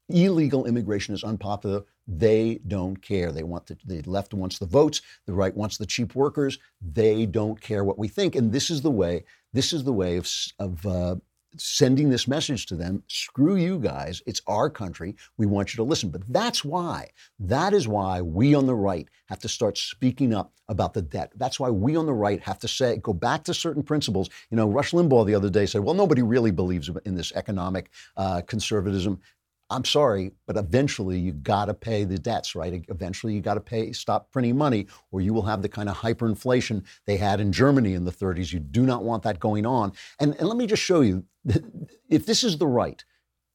[0.08, 1.82] Illegal immigration is unpopular.
[2.06, 3.32] They don't care.
[3.32, 5.02] They want the, the left wants the votes.
[5.26, 6.58] The right wants the cheap workers.
[6.80, 8.36] They don't care what we think.
[8.36, 9.24] And this is the way.
[9.52, 11.16] This is the way of, of uh,
[11.58, 15.82] sending this message to them screw you guys it's our country we want you to
[15.82, 16.10] listen.
[16.10, 20.52] But that's why that is why we on the right have to start speaking up
[20.68, 21.32] about the debt.
[21.36, 24.28] That's why we on the right have to say go back to certain principles.
[24.50, 27.90] You know rush limbaugh the other day said well nobody really believes in this economic
[28.16, 29.20] uh, conservatism
[29.68, 32.84] I'm sorry, but eventually you got to pay the debts, right?
[32.88, 35.96] Eventually you got to pay, stop printing money, or you will have the kind of
[35.96, 38.52] hyperinflation they had in Germany in the 30s.
[38.52, 39.92] You do not want that going on.
[40.20, 41.24] And, and let me just show you,
[42.08, 43.04] if this is the right,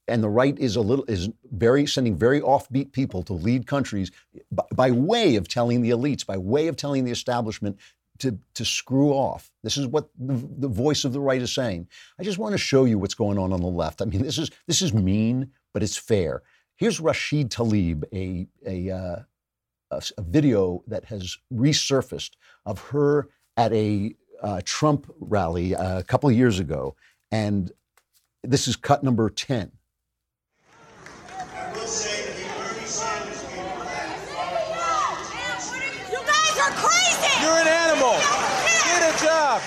[0.07, 4.11] and the right is a little is very sending very offbeat people to lead countries
[4.51, 7.77] by, by way of telling the elites, by way of telling the establishment
[8.21, 9.51] to, to screw off.
[9.63, 11.87] This is what the, the, voice of the right is saying.
[12.19, 14.01] I just want to show you what's going on on the left.
[14.01, 16.43] I mean, this is this is mean, but it's fair.
[16.75, 19.19] Here's Rashid Tlaib, a, a, uh,
[19.91, 22.31] a, video that has resurfaced
[22.65, 26.95] of her at a uh, Trump rally uh, a couple years ago.
[27.31, 27.71] And
[28.43, 29.71] this is cut number 10.
[37.41, 38.17] You're an animal.
[38.85, 39.61] Get a job.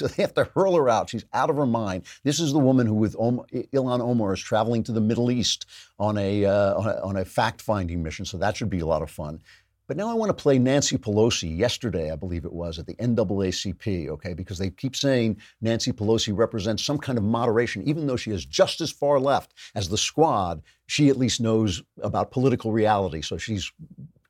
[0.00, 1.10] So they have to hurl her out.
[1.10, 2.04] She's out of her mind.
[2.24, 5.66] This is the woman who, with Om- Ilhan Omar, is traveling to the Middle East
[5.98, 8.24] on a, uh, on a, on a fact-finding mission.
[8.24, 9.42] So that should be a lot of fun.
[9.88, 12.94] But now I want to play Nancy Pelosi yesterday, I believe it was, at the
[12.94, 18.16] NAACP, okay, because they keep saying Nancy Pelosi represents some kind of moderation, even though
[18.16, 20.62] she is just as far left as the squad.
[20.86, 23.70] She at least knows about political reality, so she's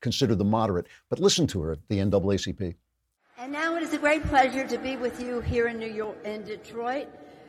[0.00, 0.87] considered the moderate.
[1.11, 2.74] But listen to her at the NAACP.
[3.40, 6.18] And now it is a great pleasure to be with you here in New York,
[6.26, 7.09] in Detroit,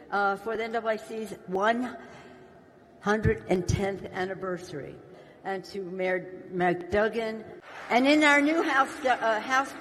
[0.09, 4.95] uh, for the NAACP's 110th anniversary,
[5.43, 7.43] and to Mayor McDougal,
[7.89, 9.73] and in our new House, uh, House,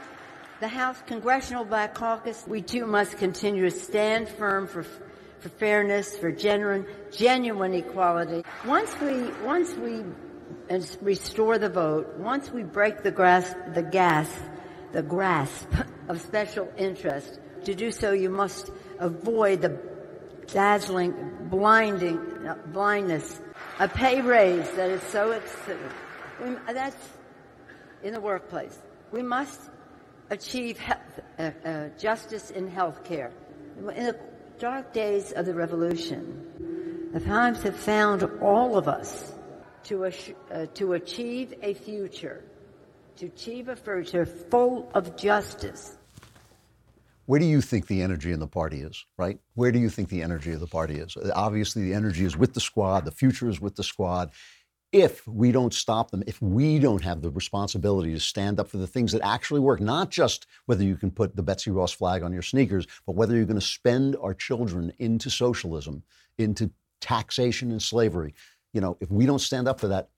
[0.59, 4.85] the House Congressional Black Caucus, we too must continue to stand firm for
[5.39, 8.45] for fairness, for genuine, genuine equality.
[8.67, 10.03] Once we, once we
[11.01, 14.29] restore the vote, once we break the grass, the gas,
[14.93, 15.69] the grasp
[16.09, 19.79] of special interest, to do so you must avoid the
[20.47, 21.15] dazzling,
[21.51, 23.41] blinding uh, blindness,
[23.79, 25.95] a pay raise that is so excessive.
[26.73, 26.97] That's
[28.03, 28.79] in the workplace.
[29.13, 29.61] We must
[30.31, 33.33] achieve health, uh, uh, justice in health care.
[33.77, 34.19] In the
[34.59, 39.33] dark days of the revolution, the times have found all of us
[39.85, 42.45] to, uh, to achieve a future,
[43.21, 45.99] to achieve a future full of justice.
[47.27, 49.39] Where do you think the energy in the party is, right?
[49.55, 51.19] Where do you think the energy of the party is?
[51.35, 54.31] Obviously, the energy is with the squad, the future is with the squad.
[54.91, 58.79] If we don't stop them, if we don't have the responsibility to stand up for
[58.79, 62.23] the things that actually work, not just whether you can put the Betsy Ross flag
[62.23, 66.03] on your sneakers, but whether you're going to spend our children into socialism,
[66.39, 66.71] into
[67.03, 68.33] taxation and slavery,
[68.73, 70.09] you know, if we don't stand up for that,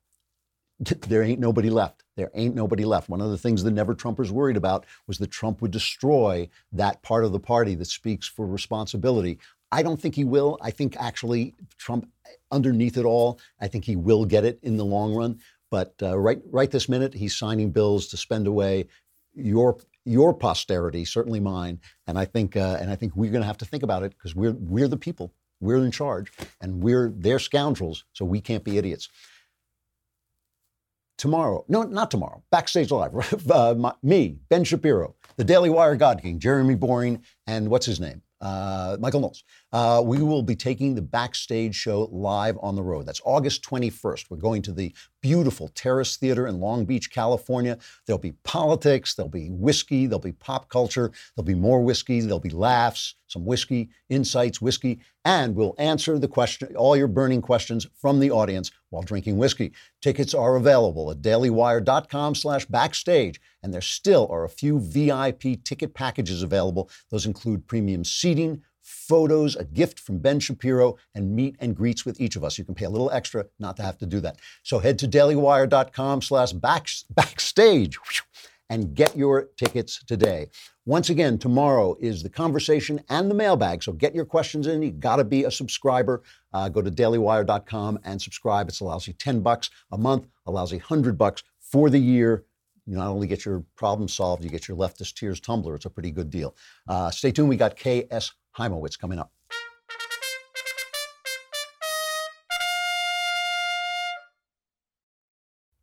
[0.81, 2.03] there ain't nobody left.
[2.17, 3.09] There ain't nobody left.
[3.09, 7.03] One of the things the Never Trumpers worried about was that Trump would destroy that
[7.03, 9.39] part of the party that speaks for responsibility.
[9.71, 10.59] I don't think he will.
[10.61, 12.09] I think actually Trump,
[12.51, 15.41] underneath it all, I think he will get it in the long run.
[15.71, 18.87] But uh, right, right this minute, he's signing bills to spend away
[19.35, 21.81] your your posterity, certainly mine.
[22.07, 24.11] And I think, uh, and I think we're going to have to think about it
[24.11, 25.33] because we're we're the people.
[25.61, 29.09] We're in charge, and we're they're scoundrels, so we can't be idiots.
[31.19, 32.43] Tomorrow, no, not tomorrow.
[32.51, 33.13] Backstage Live,
[33.51, 38.01] uh, my, me, Ben Shapiro, the Daily Wire God King, Jeremy Boring, and what's his
[38.01, 38.23] name?
[38.41, 39.45] Uh, Michael Knowles.
[39.73, 43.07] Uh, we will be taking the backstage show live on the road.
[43.07, 44.27] That's August 21st.
[44.31, 47.79] We're going to the beautiful Terrace Theater in Long Beach, California.
[48.07, 52.41] There'll be politics, there'll be whiskey, there'll be pop culture, there'll be more whiskey, there'll
[52.41, 57.87] be laughs, some whiskey, insights, whiskey, and we'll answer the question, all your burning questions
[57.95, 59.73] from the audience while drinking whiskey.
[60.03, 65.95] Tickets are available at dailywire.com slash backstage, and there still are a few VIP ticket
[65.95, 66.91] packages available.
[67.11, 72.21] Those include premium seating, photos, a gift from Ben Shapiro, and meet and greets with
[72.21, 72.59] each of us.
[72.59, 74.39] You can pay a little extra not to have to do that.
[74.63, 77.99] So head to dailywire.com slash backstage
[78.73, 80.49] and get your tickets today.
[80.87, 83.83] Once again, tomorrow is the conversation and the mailbag.
[83.83, 84.83] So get your questions in.
[84.83, 86.23] You got to be a subscriber.
[86.55, 88.69] Uh, go to dailywire.com and subscribe.
[88.69, 92.45] It's allows you 10 bucks a month, allows you 100 bucks for the year.
[92.87, 95.77] You not only get your problem solved, you get your leftist tears tumbler.
[95.77, 96.57] It's a pretty good deal.
[96.89, 97.49] Uh, stay tuned.
[97.49, 98.33] We got K.S.
[98.59, 99.33] Hymowitz coming up.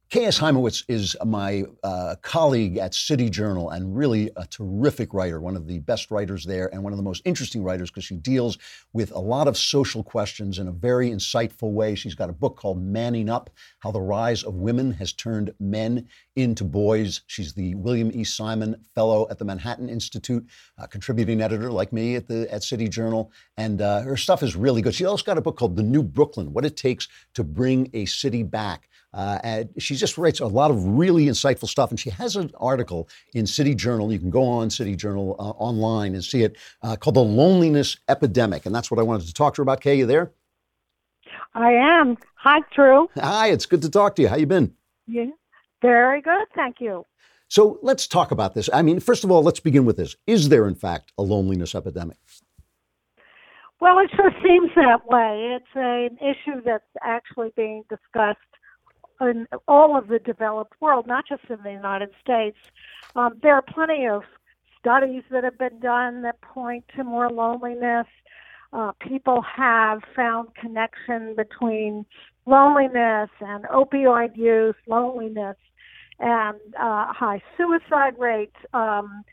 [0.10, 0.40] K.S.
[0.40, 5.68] Hymowitz is my uh, colleague at City Journal and really a terrific writer, one of
[5.68, 8.58] the best writers there and one of the most interesting writers because she deals
[8.92, 11.94] with a lot of social questions in a very insightful way.
[11.94, 16.08] She's got a book called Manning Up How the Rise of Women Has Turned Men
[16.36, 17.22] into Boys.
[17.28, 18.24] She's the William E.
[18.24, 20.44] Simon Fellow at the Manhattan Institute,
[20.90, 23.32] contributing editor like me at, the, at City Journal.
[23.58, 24.96] And uh, her stuff is really good.
[24.96, 28.06] She also got a book called The New Brooklyn What It Takes to Bring a
[28.06, 28.90] City Back.
[29.14, 31.90] Uh, and she just writes a lot of really insightful stuff.
[31.90, 34.12] And she has an article in City Journal.
[34.12, 37.98] You can go on City Journal uh, online and see it uh, called The Loneliness
[38.08, 38.66] Epidemic.
[38.66, 39.82] And that's what I wanted to talk to her about.
[39.82, 40.32] Kay, you there?
[41.56, 42.18] I am.
[42.36, 43.10] Hi, Drew.
[43.16, 44.28] Hi, it's good to talk to you.
[44.28, 44.74] How you been?
[45.08, 45.26] Yeah,
[45.82, 46.46] very good.
[46.56, 47.06] Thank you.
[47.48, 48.70] So let's talk about this.
[48.72, 50.16] I mean, first of all, let's begin with this.
[50.28, 52.18] Is there, in fact, a loneliness epidemic?
[53.82, 55.58] Well, it sure seems that way.
[55.58, 58.38] It's an issue that's actually being discussed
[59.22, 62.58] in all of the developed world, not just in the United States.
[63.16, 64.24] Um, there are plenty of
[64.80, 68.08] studies that have been done that point to more loneliness.
[68.72, 72.06] Uh, people have found connection between
[72.46, 75.58] loneliness and opioid use, loneliness
[76.20, 78.56] and uh, high suicide rates.
[78.74, 79.24] Um,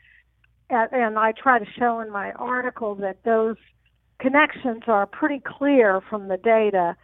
[0.70, 3.56] and, and I try to show in my article that those
[4.18, 6.96] connections are pretty clear from the data.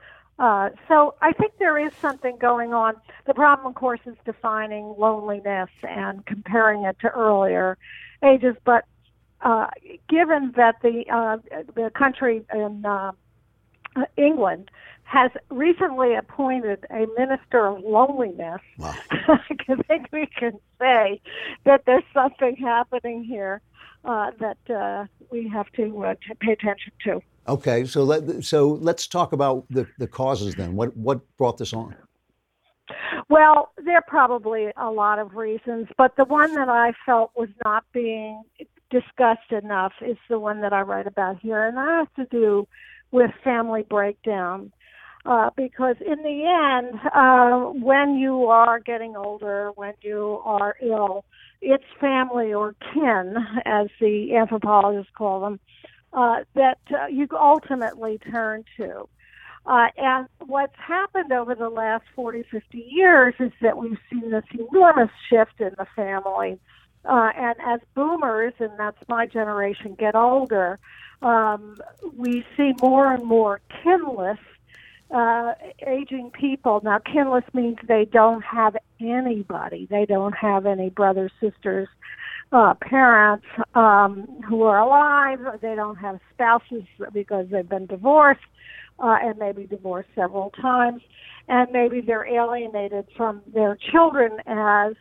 [0.42, 2.96] Uh, so I think there is something going on.
[3.26, 7.78] The problem, of course, is defining loneliness and comparing it to earlier
[8.24, 8.56] ages.
[8.64, 8.84] But
[9.42, 9.68] uh,
[10.08, 11.36] given that the uh,
[11.76, 13.12] the country in uh,
[14.16, 14.72] England
[15.04, 18.94] has recently appointed a minister of loneliness, Wow.
[19.10, 19.38] I
[19.86, 21.20] think we can say
[21.62, 23.60] that there's something happening here
[24.04, 27.22] uh, that uh, we have to uh, to pay attention to.
[27.48, 30.76] Okay, so let, so let's talk about the, the causes then.
[30.76, 31.94] What what brought this on?
[33.28, 37.48] Well, there are probably a lot of reasons, but the one that I felt was
[37.64, 38.42] not being
[38.90, 42.68] discussed enough is the one that I write about here, and that has to do
[43.10, 44.72] with family breakdown.
[45.24, 51.24] Uh, because in the end, uh, when you are getting older, when you are ill,
[51.60, 55.60] it's family or kin, as the anthropologists call them,
[56.12, 59.08] uh, that uh, you ultimately turn to.
[59.64, 64.44] Uh, and what's happened over the last 40, 50 years is that we've seen this
[64.52, 66.58] enormous shift in the family.
[67.04, 70.78] Uh, and as boomers, and that's my generation, get older,
[71.20, 71.76] um,
[72.16, 74.38] we see more and more kinless
[75.12, 75.54] uh,
[75.86, 76.80] aging people.
[76.82, 79.86] Now, kinless means they don't have anybody.
[79.90, 81.88] They don't have any brothers, sisters,
[82.52, 85.38] uh, parents um, who are alive.
[85.60, 88.40] They don't have spouses because they've been divorced
[88.98, 91.02] uh, and maybe divorced several times.
[91.48, 94.94] And maybe they're alienated from their children as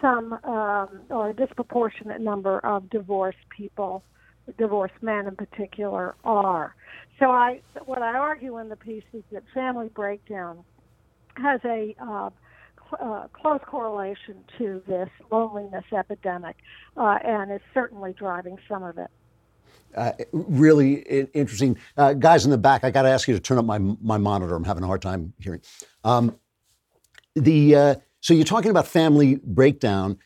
[0.00, 4.02] some um, or a disproportionate number of divorced people,
[4.58, 6.74] divorced men in particular, are.
[7.18, 10.64] So I, what I argue in the piece is that family breakdown
[11.36, 12.30] has a uh,
[13.00, 16.56] uh, close correlation to this loneliness epidemic,
[16.96, 19.10] uh, and is certainly driving some of it.
[19.94, 21.00] Uh, really
[21.34, 21.76] interesting.
[21.96, 24.18] Uh, guys in the back, I got to ask you to turn up my my
[24.18, 24.54] monitor.
[24.54, 25.60] I'm having a hard time hearing.
[26.04, 26.38] Um,
[27.34, 30.18] the uh, so you're talking about family breakdown.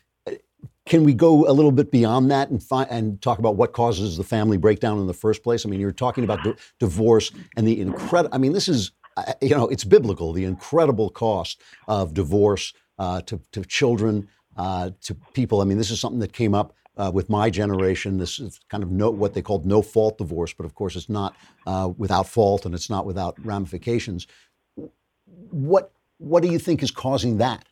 [0.85, 4.17] Can we go a little bit beyond that and fi- and talk about what causes
[4.17, 5.65] the family breakdown in the first place?
[5.65, 8.35] I mean, you're talking about di- divorce and the incredible.
[8.35, 8.91] I mean, this is
[9.41, 10.33] you know it's biblical.
[10.33, 15.61] The incredible cost of divorce uh, to to children, uh, to people.
[15.61, 18.17] I mean, this is something that came up uh, with my generation.
[18.17, 21.09] This is kind of no, what they called no fault divorce, but of course it's
[21.09, 21.35] not
[21.65, 24.27] uh, without fault and it's not without ramifications.
[25.51, 27.65] What what do you think is causing that?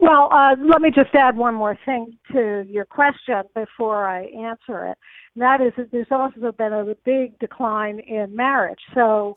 [0.00, 4.86] Well, uh, let me just add one more thing to your question before I answer
[4.86, 4.98] it.
[5.34, 8.78] And that is that there's also been a big decline in marriage.
[8.94, 9.34] So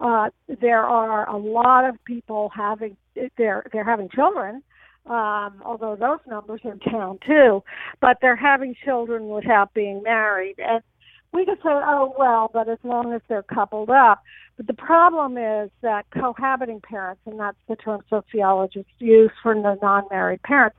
[0.00, 0.30] uh,
[0.60, 2.96] there are a lot of people having
[3.36, 4.62] they're they're having children,
[5.06, 7.62] um, although those numbers are down too.
[8.00, 10.82] But they're having children without being married, and
[11.32, 14.22] we could say, oh well, but as long as they're coupled up.
[14.56, 19.76] But the problem is that cohabiting parents, and that's the term sociologists use for the
[19.82, 20.76] non-married parents,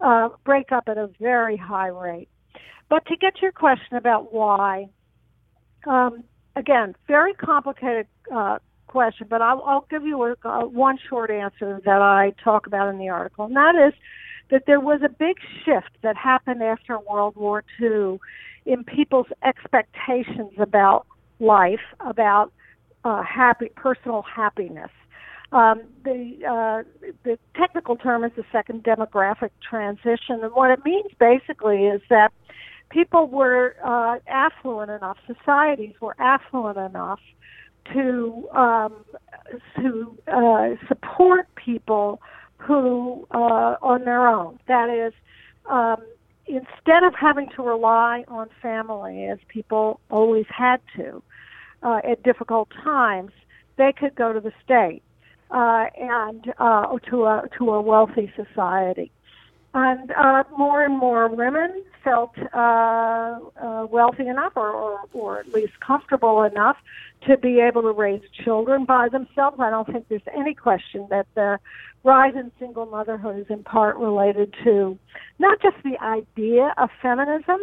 [0.00, 2.28] uh, break up at a very high rate.
[2.88, 4.88] But to get to your question about why,
[5.86, 6.24] um,
[6.58, 12.02] again, very complicated uh, question, but I'll, I'll give you a, one short answer that
[12.02, 13.94] I talk about in the article, and that is
[14.50, 18.18] that there was a big shift that happened after World War II
[18.66, 21.06] in people's expectations about
[21.38, 22.52] life, about
[23.04, 24.90] uh, happy personal happiness.
[25.50, 31.10] Um, the uh, the technical term is the second demographic transition, and what it means
[31.18, 32.32] basically is that
[32.90, 37.20] people were uh, affluent enough, societies were affluent enough
[37.92, 39.04] to um,
[39.76, 42.20] to uh, support people
[42.58, 44.58] who uh, on their own.
[44.68, 45.12] That is,
[45.66, 46.02] um,
[46.46, 51.22] instead of having to rely on family as people always had to
[51.82, 53.32] uh, at difficult times,
[53.76, 55.02] they could go to the state
[55.50, 59.10] uh, and uh, to a to a wealthy society.
[59.74, 65.52] And uh, more and more women felt uh, uh, wealthy enough, or, or, or at
[65.52, 66.76] least comfortable enough,
[67.26, 69.58] to be able to raise children by themselves.
[69.60, 71.58] I don't think there's any question that the
[72.04, 74.98] rise in single motherhood is in part related to
[75.38, 77.60] not just the idea of feminism,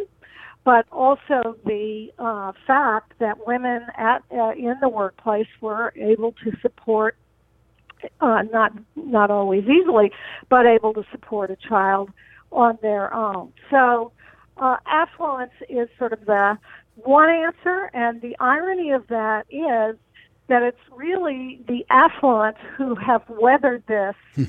[0.64, 6.51] but also the uh, fact that women at uh, in the workplace were able to
[6.62, 7.16] support
[8.22, 10.12] uh, not not always easily,
[10.49, 12.10] but able to support a child
[12.51, 13.51] on their own.
[13.70, 14.12] So
[14.58, 16.58] uh, affluence is sort of the
[16.95, 19.97] one answer, and the irony of that is
[20.47, 24.43] that it's really the affluent who have weathered this hmm.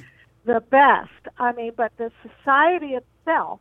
[0.44, 1.34] the best.
[1.38, 3.60] I mean, but the society itself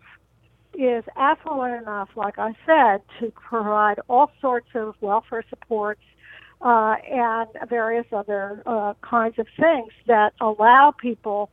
[0.73, 6.01] is affluent enough, like I said, to provide all sorts of welfare supports
[6.61, 11.49] uh, and various other uh, kinds of things that allow people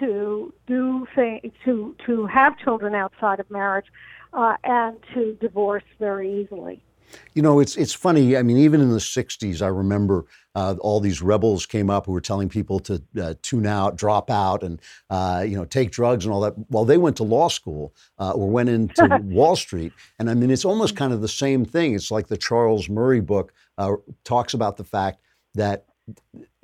[0.00, 3.86] to do things to to have children outside of marriage
[4.32, 6.82] uh, and to divorce very easily.
[7.34, 8.36] You know, it's it's funny.
[8.36, 12.12] I mean, even in the '60s, I remember uh, all these rebels came up who
[12.12, 16.24] were telling people to uh, tune out, drop out, and uh, you know, take drugs
[16.24, 16.54] and all that.
[16.70, 20.50] Well, they went to law school uh, or went into Wall Street, and I mean,
[20.50, 21.94] it's almost kind of the same thing.
[21.94, 25.20] It's like the Charles Murray book uh, talks about the fact
[25.54, 25.86] that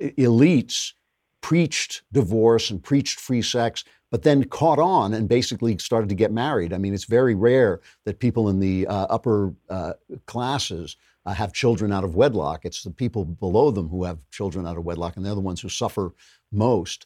[0.01, 0.93] elites
[1.41, 6.31] preached divorce and preached free sex, but then caught on and basically started to get
[6.31, 6.73] married.
[6.73, 9.93] I mean, it's very rare that people in the uh, upper uh,
[10.25, 12.65] classes uh, have children out of wedlock.
[12.65, 15.61] It's the people below them who have children out of wedlock, and they're the ones
[15.61, 16.13] who suffer
[16.51, 17.05] most.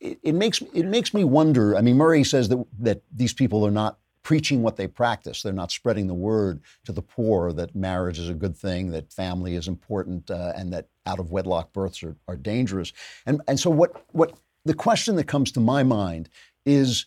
[0.00, 1.76] It, it makes it makes me wonder.
[1.76, 5.42] I mean, Murray says that that these people are not preaching what they practice.
[5.42, 9.10] They're not spreading the word to the poor that marriage is a good thing, that
[9.10, 12.92] family is important, uh, and that out of wedlock births are, are dangerous.
[13.24, 14.34] And, and so, what, what
[14.68, 16.28] the question that comes to my mind
[16.66, 17.06] is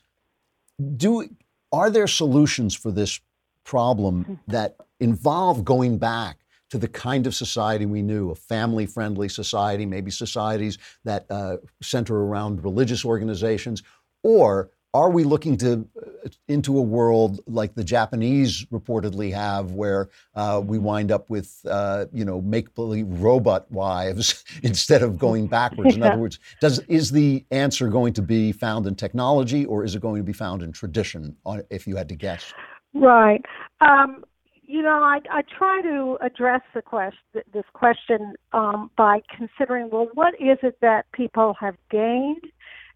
[0.98, 1.30] do,
[1.72, 3.20] are there solutions for this
[3.64, 6.40] problem that involve going back
[6.72, 11.58] to the kind of society we knew, a family friendly society, maybe societies that uh,
[11.84, 13.84] center around religious organizations?
[14.24, 20.10] Or are we looking to uh, into a world like the Japanese reportedly have, where
[20.36, 25.48] uh, we wind up with uh, you know make believe robot wives instead of going
[25.48, 25.96] backwards?
[25.96, 29.96] In other words, does is the answer going to be found in technology, or is
[29.96, 31.36] it going to be found in tradition?
[31.70, 32.54] If you had to guess,
[32.94, 33.44] right.
[33.80, 34.24] Um,
[34.64, 40.08] you know, I, I try to address the quest, this question um, by considering, well,
[40.14, 42.46] what is it that people have gained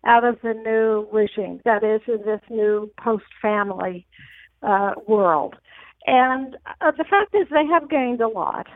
[0.06, 4.06] out of the new regime, that is, in this new post family
[4.62, 5.56] uh, world.
[6.08, 8.68] And uh, the fact is, they have gained a lot.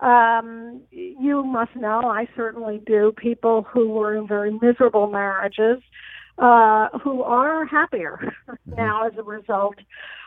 [0.00, 5.80] Um, you must know, I certainly do, people who were in very miserable marriages
[6.38, 8.32] uh, who are happier
[8.66, 9.76] now as a result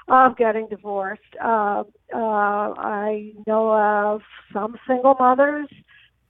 [0.08, 1.22] of getting divorced.
[1.43, 1.84] Uh,
[2.14, 4.22] uh, I know of
[4.53, 5.68] some single mothers,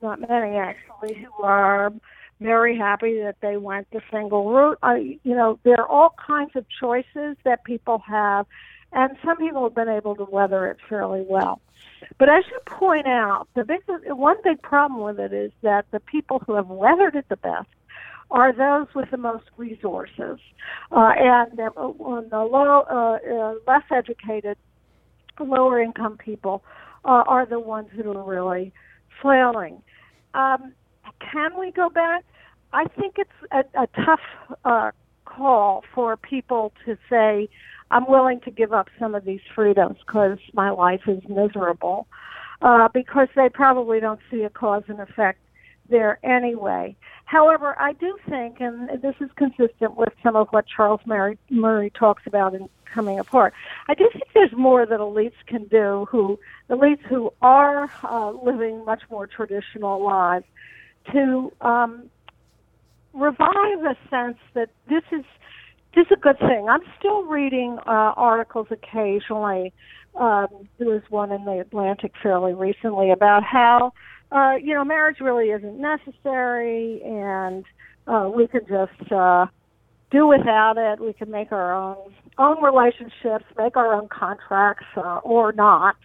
[0.01, 1.91] not many actually, who are
[2.39, 4.77] very happy that they went the single route.
[4.83, 8.45] I, you know, there are all kinds of choices that people have,
[8.91, 11.61] and some people have been able to weather it fairly well.
[12.17, 15.99] But as you point out, the big one big problem with it is that the
[15.99, 17.67] people who have weathered it the best
[18.31, 20.39] are those with the most resources,
[20.91, 24.57] uh, and uh, the low, uh, uh, less educated,
[25.39, 26.63] lower income people
[27.05, 28.73] uh, are the ones who are really
[29.21, 29.81] flailing.
[30.33, 30.73] Um,
[31.31, 32.23] can we go back?
[32.73, 34.19] I think it's a, a tough
[34.63, 34.91] uh,
[35.25, 37.49] call for people to say,
[37.91, 42.07] I'm willing to give up some of these freedoms because my life is miserable,
[42.61, 45.39] uh, because they probably don't see a cause and effect
[45.89, 46.95] there anyway.
[47.25, 51.91] However, I do think, and this is consistent with some of what Charles Murray, Murray
[51.91, 53.53] talks about in Coming Apart,
[53.87, 58.85] I do think there's more that elites can do, who elites who are uh, living
[58.85, 60.45] much more traditional lives,
[61.11, 62.09] to um,
[63.13, 65.23] revive a sense that this is
[65.95, 66.67] this is a good thing.
[66.69, 69.73] I'm still reading uh, articles occasionally.
[70.19, 70.47] Um,
[70.77, 73.93] there was one in the Atlantic fairly recently about how
[74.31, 77.63] uh, you know marriage really isn't necessary, and
[78.07, 79.45] uh, we can just uh,
[80.11, 80.99] do without it.
[80.99, 85.95] We can make our own own relationships, make our own contracts, uh, or not.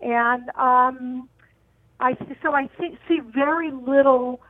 [0.00, 1.28] And um,
[2.00, 4.40] I so I see, see very little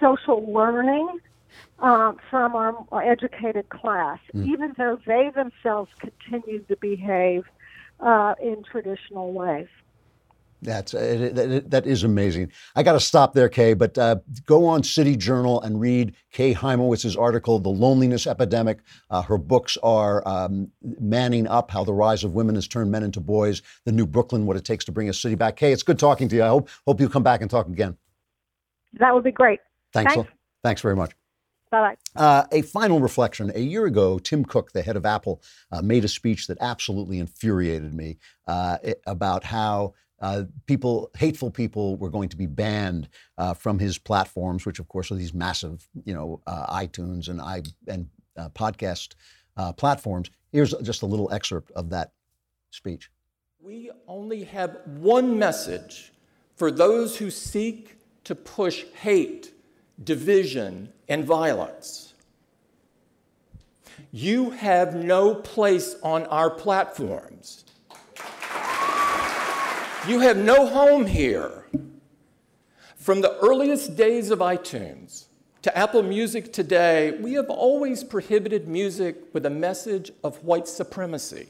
[0.00, 1.18] social learning
[1.80, 4.46] um, from our, our, educated class, mm.
[4.46, 7.44] even though they themselves continue to behave
[8.00, 9.68] uh, in traditional ways.
[10.62, 12.52] That's it, that is amazing.
[12.76, 13.74] I got to stop there, Kay.
[13.74, 18.78] But uh, go on City Journal and read Kay Hymowitz's article, "The Loneliness Epidemic."
[19.10, 23.02] Uh, her books are um, "Manning Up: How the Rise of Women Has Turned Men
[23.02, 25.82] into Boys," "The New Brooklyn: What It Takes to Bring a City Back." Kay, it's
[25.82, 26.44] good talking to you.
[26.44, 27.96] I hope hope you come back and talk again.
[28.94, 29.58] That would be great.
[29.92, 30.14] Thanks.
[30.14, 30.30] Thanks,
[30.62, 31.12] Thanks very much.
[31.72, 32.22] Bye bye.
[32.22, 33.50] Uh, a final reflection.
[33.54, 35.42] A year ago, Tim Cook, the head of Apple,
[35.72, 41.96] uh, made a speech that absolutely infuriated me uh, about how uh, people, hateful people,
[41.96, 45.86] were going to be banned uh, from his platforms, which of course are these massive,
[46.04, 48.08] you know, uh, iTunes and i and
[48.54, 49.14] podcast
[49.76, 50.30] platforms.
[50.50, 52.12] Here's just a little excerpt of that
[52.70, 53.10] speech.
[53.60, 56.12] We only have one message
[56.56, 59.52] for those who seek to push hate
[60.02, 62.14] division, and violence.
[64.10, 67.64] You have no place on our platforms.
[70.08, 71.64] You have no home here.
[72.96, 75.26] From the earliest days of iTunes
[75.62, 81.46] to Apple Music today, we have always prohibited music with a message of white supremacy.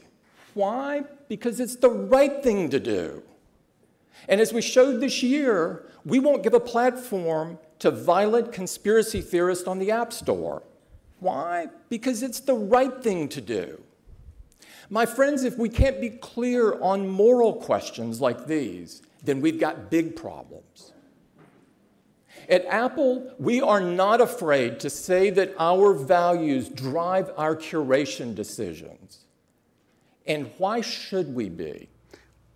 [0.53, 1.03] Why?
[1.27, 3.23] Because it's the right thing to do.
[4.29, 9.67] And as we showed this year, we won't give a platform to violent conspiracy theorists
[9.67, 10.61] on the App Store.
[11.19, 11.69] Why?
[11.89, 13.81] Because it's the right thing to do.
[14.93, 19.89] My friends, if we can't be clear on moral questions like these, then we've got
[19.89, 20.93] big problems.
[22.47, 29.25] At Apple, we are not afraid to say that our values drive our curation decisions.
[30.27, 31.89] And why should we be?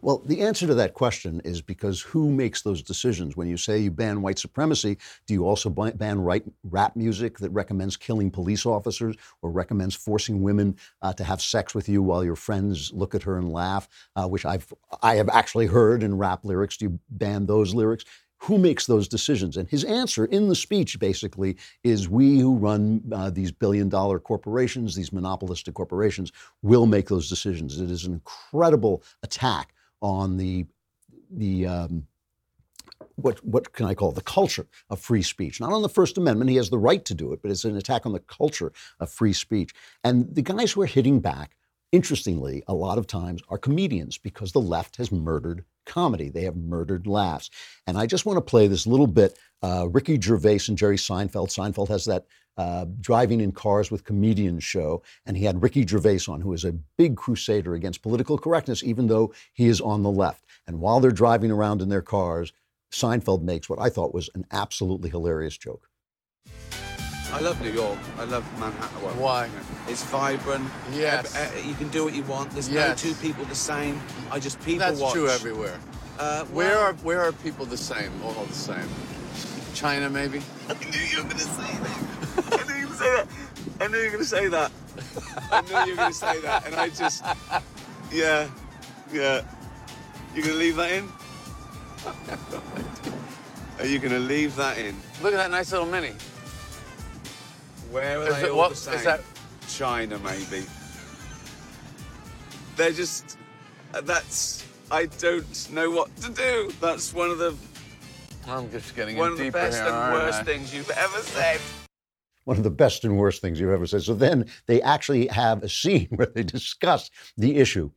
[0.01, 3.35] Well, the answer to that question is because who makes those decisions?
[3.35, 7.49] When you say you ban white supremacy, do you also ban right, rap music that
[7.49, 12.23] recommends killing police officers or recommends forcing women uh, to have sex with you while
[12.23, 14.71] your friends look at her and laugh, uh, which I've
[15.01, 16.77] I have actually heard in rap lyrics?
[16.77, 18.05] Do you ban those lyrics?
[18.41, 19.57] Who makes those decisions?
[19.57, 24.19] And his answer in the speech basically is we who run uh, these billion dollar
[24.19, 26.31] corporations, these monopolistic corporations,
[26.61, 27.81] will make those decisions.
[27.81, 30.65] It is an incredible attack on the
[31.29, 32.07] the um,
[33.15, 34.15] what what can I call it?
[34.15, 35.59] the culture of free speech?
[35.59, 37.77] Not on the First Amendment; he has the right to do it, but it's an
[37.77, 39.73] attack on the culture of free speech.
[40.03, 41.55] And the guys who are hitting back,
[41.91, 46.29] interestingly, a lot of times are comedians because the left has murdered comedy.
[46.29, 47.49] They have murdered laughs.
[47.87, 49.37] And I just want to play this little bit.
[49.63, 51.47] Uh, Ricky Gervais and Jerry Seinfeld.
[51.47, 52.25] Seinfeld has that
[52.57, 56.65] uh, driving in cars with comedians show, and he had Ricky Gervais on, who is
[56.65, 60.43] a big crusader against political correctness, even though he is on the left.
[60.65, 62.51] And while they're driving around in their cars,
[62.91, 65.89] Seinfeld makes what I thought was an absolutely hilarious joke.
[67.31, 67.99] I love New York.
[68.17, 69.01] I love Manhattan.
[69.03, 69.49] Well, Why?
[69.87, 70.65] It's vibrant.
[70.93, 71.35] Yes.
[71.65, 72.51] You can do what you want.
[72.51, 73.03] There's yes.
[73.03, 74.01] no two people the same.
[74.31, 75.13] I just people That's watch.
[75.13, 75.77] true everywhere.
[76.17, 78.11] Uh, well, where are where are people the same?
[78.23, 78.87] All the same.
[79.73, 80.41] China, maybe.
[80.69, 82.16] I knew you were going to say that.
[82.37, 83.27] I knew you were going to say that.
[83.79, 84.71] I knew you were going to say that.
[85.51, 87.23] I knew you were going to say that, and I just,
[88.11, 88.47] yeah,
[89.11, 89.41] yeah.
[90.35, 91.09] You going to leave that in?
[93.79, 94.95] Are you going to leave that in?
[95.21, 96.13] Look at that nice little mini.
[97.91, 99.21] Where are Is they it- all what- the is that-
[99.69, 100.65] China, maybe.
[102.75, 103.37] they're just.
[103.93, 104.63] Uh, that's.
[104.89, 106.71] I don't know what to do.
[106.81, 107.55] That's one of the
[108.47, 110.43] I'm just getting one in of the best here, and worst I?
[110.43, 111.59] things you've ever said.
[112.47, 114.03] One of the best and worst things you've ever said.
[114.03, 117.91] So then they actually have a scene where they discuss the issue.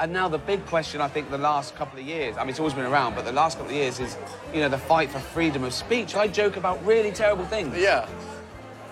[0.00, 2.58] And now the big question, I think, the last couple of years, I mean, it's
[2.58, 4.16] always been around, but the last couple of years is,
[4.52, 6.16] you know, the fight for freedom of speech.
[6.16, 7.76] I joke about really terrible things.
[7.78, 8.08] Yeah.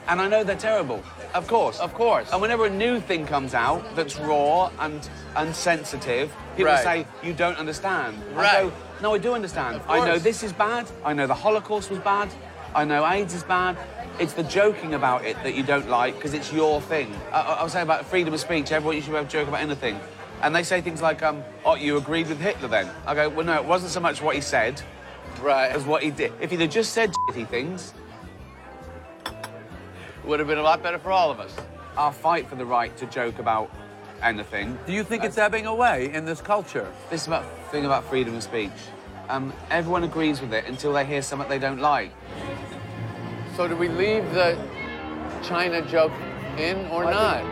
[0.06, 1.02] And I know they're terrible.
[1.34, 1.80] Of course.
[1.80, 2.30] Of course.
[2.30, 6.84] And whenever a new thing comes out that's raw and unsensitive, people Right.
[6.84, 8.16] say, you don't understand.
[8.36, 8.62] I Right.
[8.62, 8.72] go,
[9.02, 9.76] no, I do understand.
[9.76, 10.86] Of I know this is bad.
[11.04, 12.28] I know the Holocaust was bad.
[12.74, 13.76] I know AIDS is bad.
[14.18, 17.14] It's the joking about it that you don't like because it's your thing.
[17.32, 18.70] I, I I was saying about freedom of speech.
[18.70, 19.98] Everyone, you should be able to joke about anything.
[20.42, 22.88] And they say things like, um, oh, you agreed with Hitler then?
[23.06, 24.80] I go, well, no, it wasn't so much what he said
[25.42, 25.70] Right.
[25.70, 26.32] as what he did.
[26.40, 27.92] If he'd have just said shitty things,
[29.26, 31.54] it Would have been a lot better for all of us.
[31.96, 33.70] I'll fight for the right to joke about
[34.22, 34.78] anything.
[34.86, 36.90] Do you think it's ebbing away in this culture?
[37.10, 38.70] This is about thing about freedom of speech.
[39.28, 42.10] Um, everyone agrees with it until they hear something they don't like.
[43.60, 44.56] So do we leave the
[45.42, 46.12] China joke
[46.56, 47.44] in or not?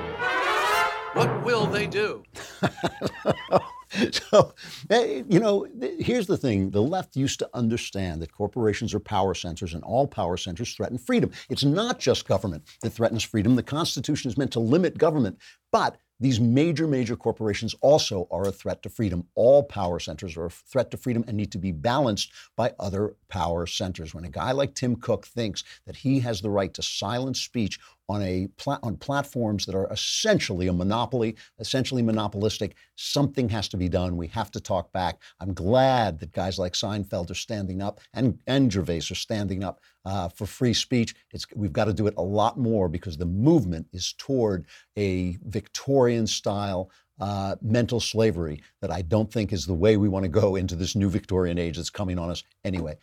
[1.15, 2.23] What will they do?
[4.31, 4.55] so,
[4.91, 5.67] you know,
[5.99, 10.07] here's the thing the left used to understand that corporations are power centers and all
[10.07, 11.31] power centers threaten freedom.
[11.51, 13.55] It's not just government that threatens freedom.
[13.55, 15.37] The Constitution is meant to limit government,
[15.73, 19.27] but these major, major corporations also are a threat to freedom.
[19.35, 23.15] All power centers are a threat to freedom and need to be balanced by other
[23.29, 24.15] power centers.
[24.15, 27.79] When a guy like Tim Cook thinks that he has the right to silence speech
[28.09, 33.77] on a pla- on platforms that are essentially a monopoly, essentially monopolistic, something has to
[33.77, 34.17] be done.
[34.17, 35.21] We have to talk back.
[35.41, 39.81] I'm glad that guys like Seinfeld are standing up and and Gervais are standing up
[40.05, 41.15] uh, for free speech.
[41.33, 45.37] It's we've got to do it a lot more because the movement is toward a
[45.45, 46.91] Victorian style.
[47.21, 50.77] Uh, mental slavery that I don't think is the way we want to go into
[50.77, 52.97] this new Victorian age that's coming on us anyway.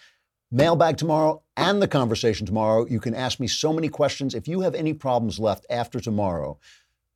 [0.51, 2.85] Mailbag tomorrow and the conversation tomorrow.
[2.85, 4.35] You can ask me so many questions.
[4.35, 6.59] If you have any problems left after tomorrow,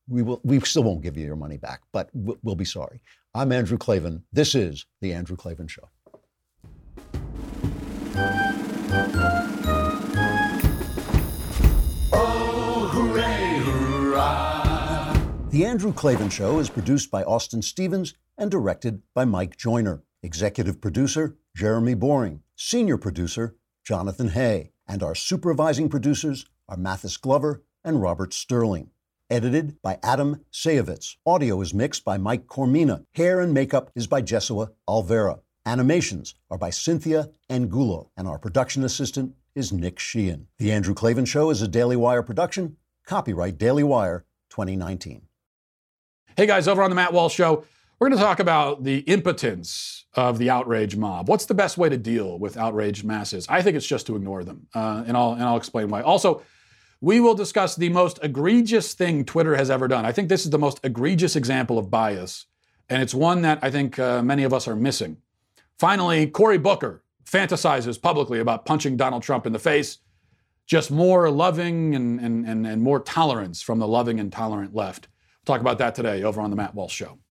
[0.08, 0.42] we will.
[0.44, 3.02] We still won't give you your money back, but we'll, be sorry.
[3.36, 4.24] I'm Andrew Klavan.
[4.34, 5.90] This is the Andrew Klavan Show.
[12.12, 15.14] Oh, hooray, hurrah.
[15.52, 20.02] The Andrew Klavan Show is produced by Austin Stevens and directed by Mike Joyner.
[20.24, 22.42] Executive producer Jeremy Boring.
[22.62, 23.56] Senior producer
[23.86, 24.74] Jonathan Hay.
[24.86, 28.90] And our supervising producers are Mathis Glover and Robert Sterling.
[29.30, 31.16] Edited by Adam Sayevitz.
[31.26, 33.06] Audio is mixed by Mike Coromina.
[33.14, 35.40] Hair and makeup is by Jesua Alvera.
[35.66, 38.10] Animations are by Cynthia Angulo.
[38.18, 40.48] And our production assistant is Nick Sheehan.
[40.58, 42.76] The Andrew Klavan Show is a Daily Wire production.
[43.08, 45.22] Copyright Daily Wire 2019.
[46.36, 47.64] Hey guys, over on the Matt Walsh Show,
[48.00, 51.28] we're going to talk about the impotence of the outrage mob.
[51.28, 53.46] What's the best way to deal with outraged masses?
[53.50, 56.02] I think it's just to ignore them, uh, and I'll and I'll explain why.
[56.02, 56.42] Also,
[57.02, 60.06] we will discuss the most egregious thing Twitter has ever done.
[60.06, 62.46] I think this is the most egregious example of bias,
[62.90, 65.18] and it's one that I think uh, many of us are missing.
[65.78, 70.00] Finally, Cory Booker fantasizes publicly about punching Donald Trump in the face.
[70.66, 75.08] Just more loving and, and, and, and more tolerance from the loving and tolerant left.
[75.48, 77.20] We'll talk about that today over on the Matt Walsh Show.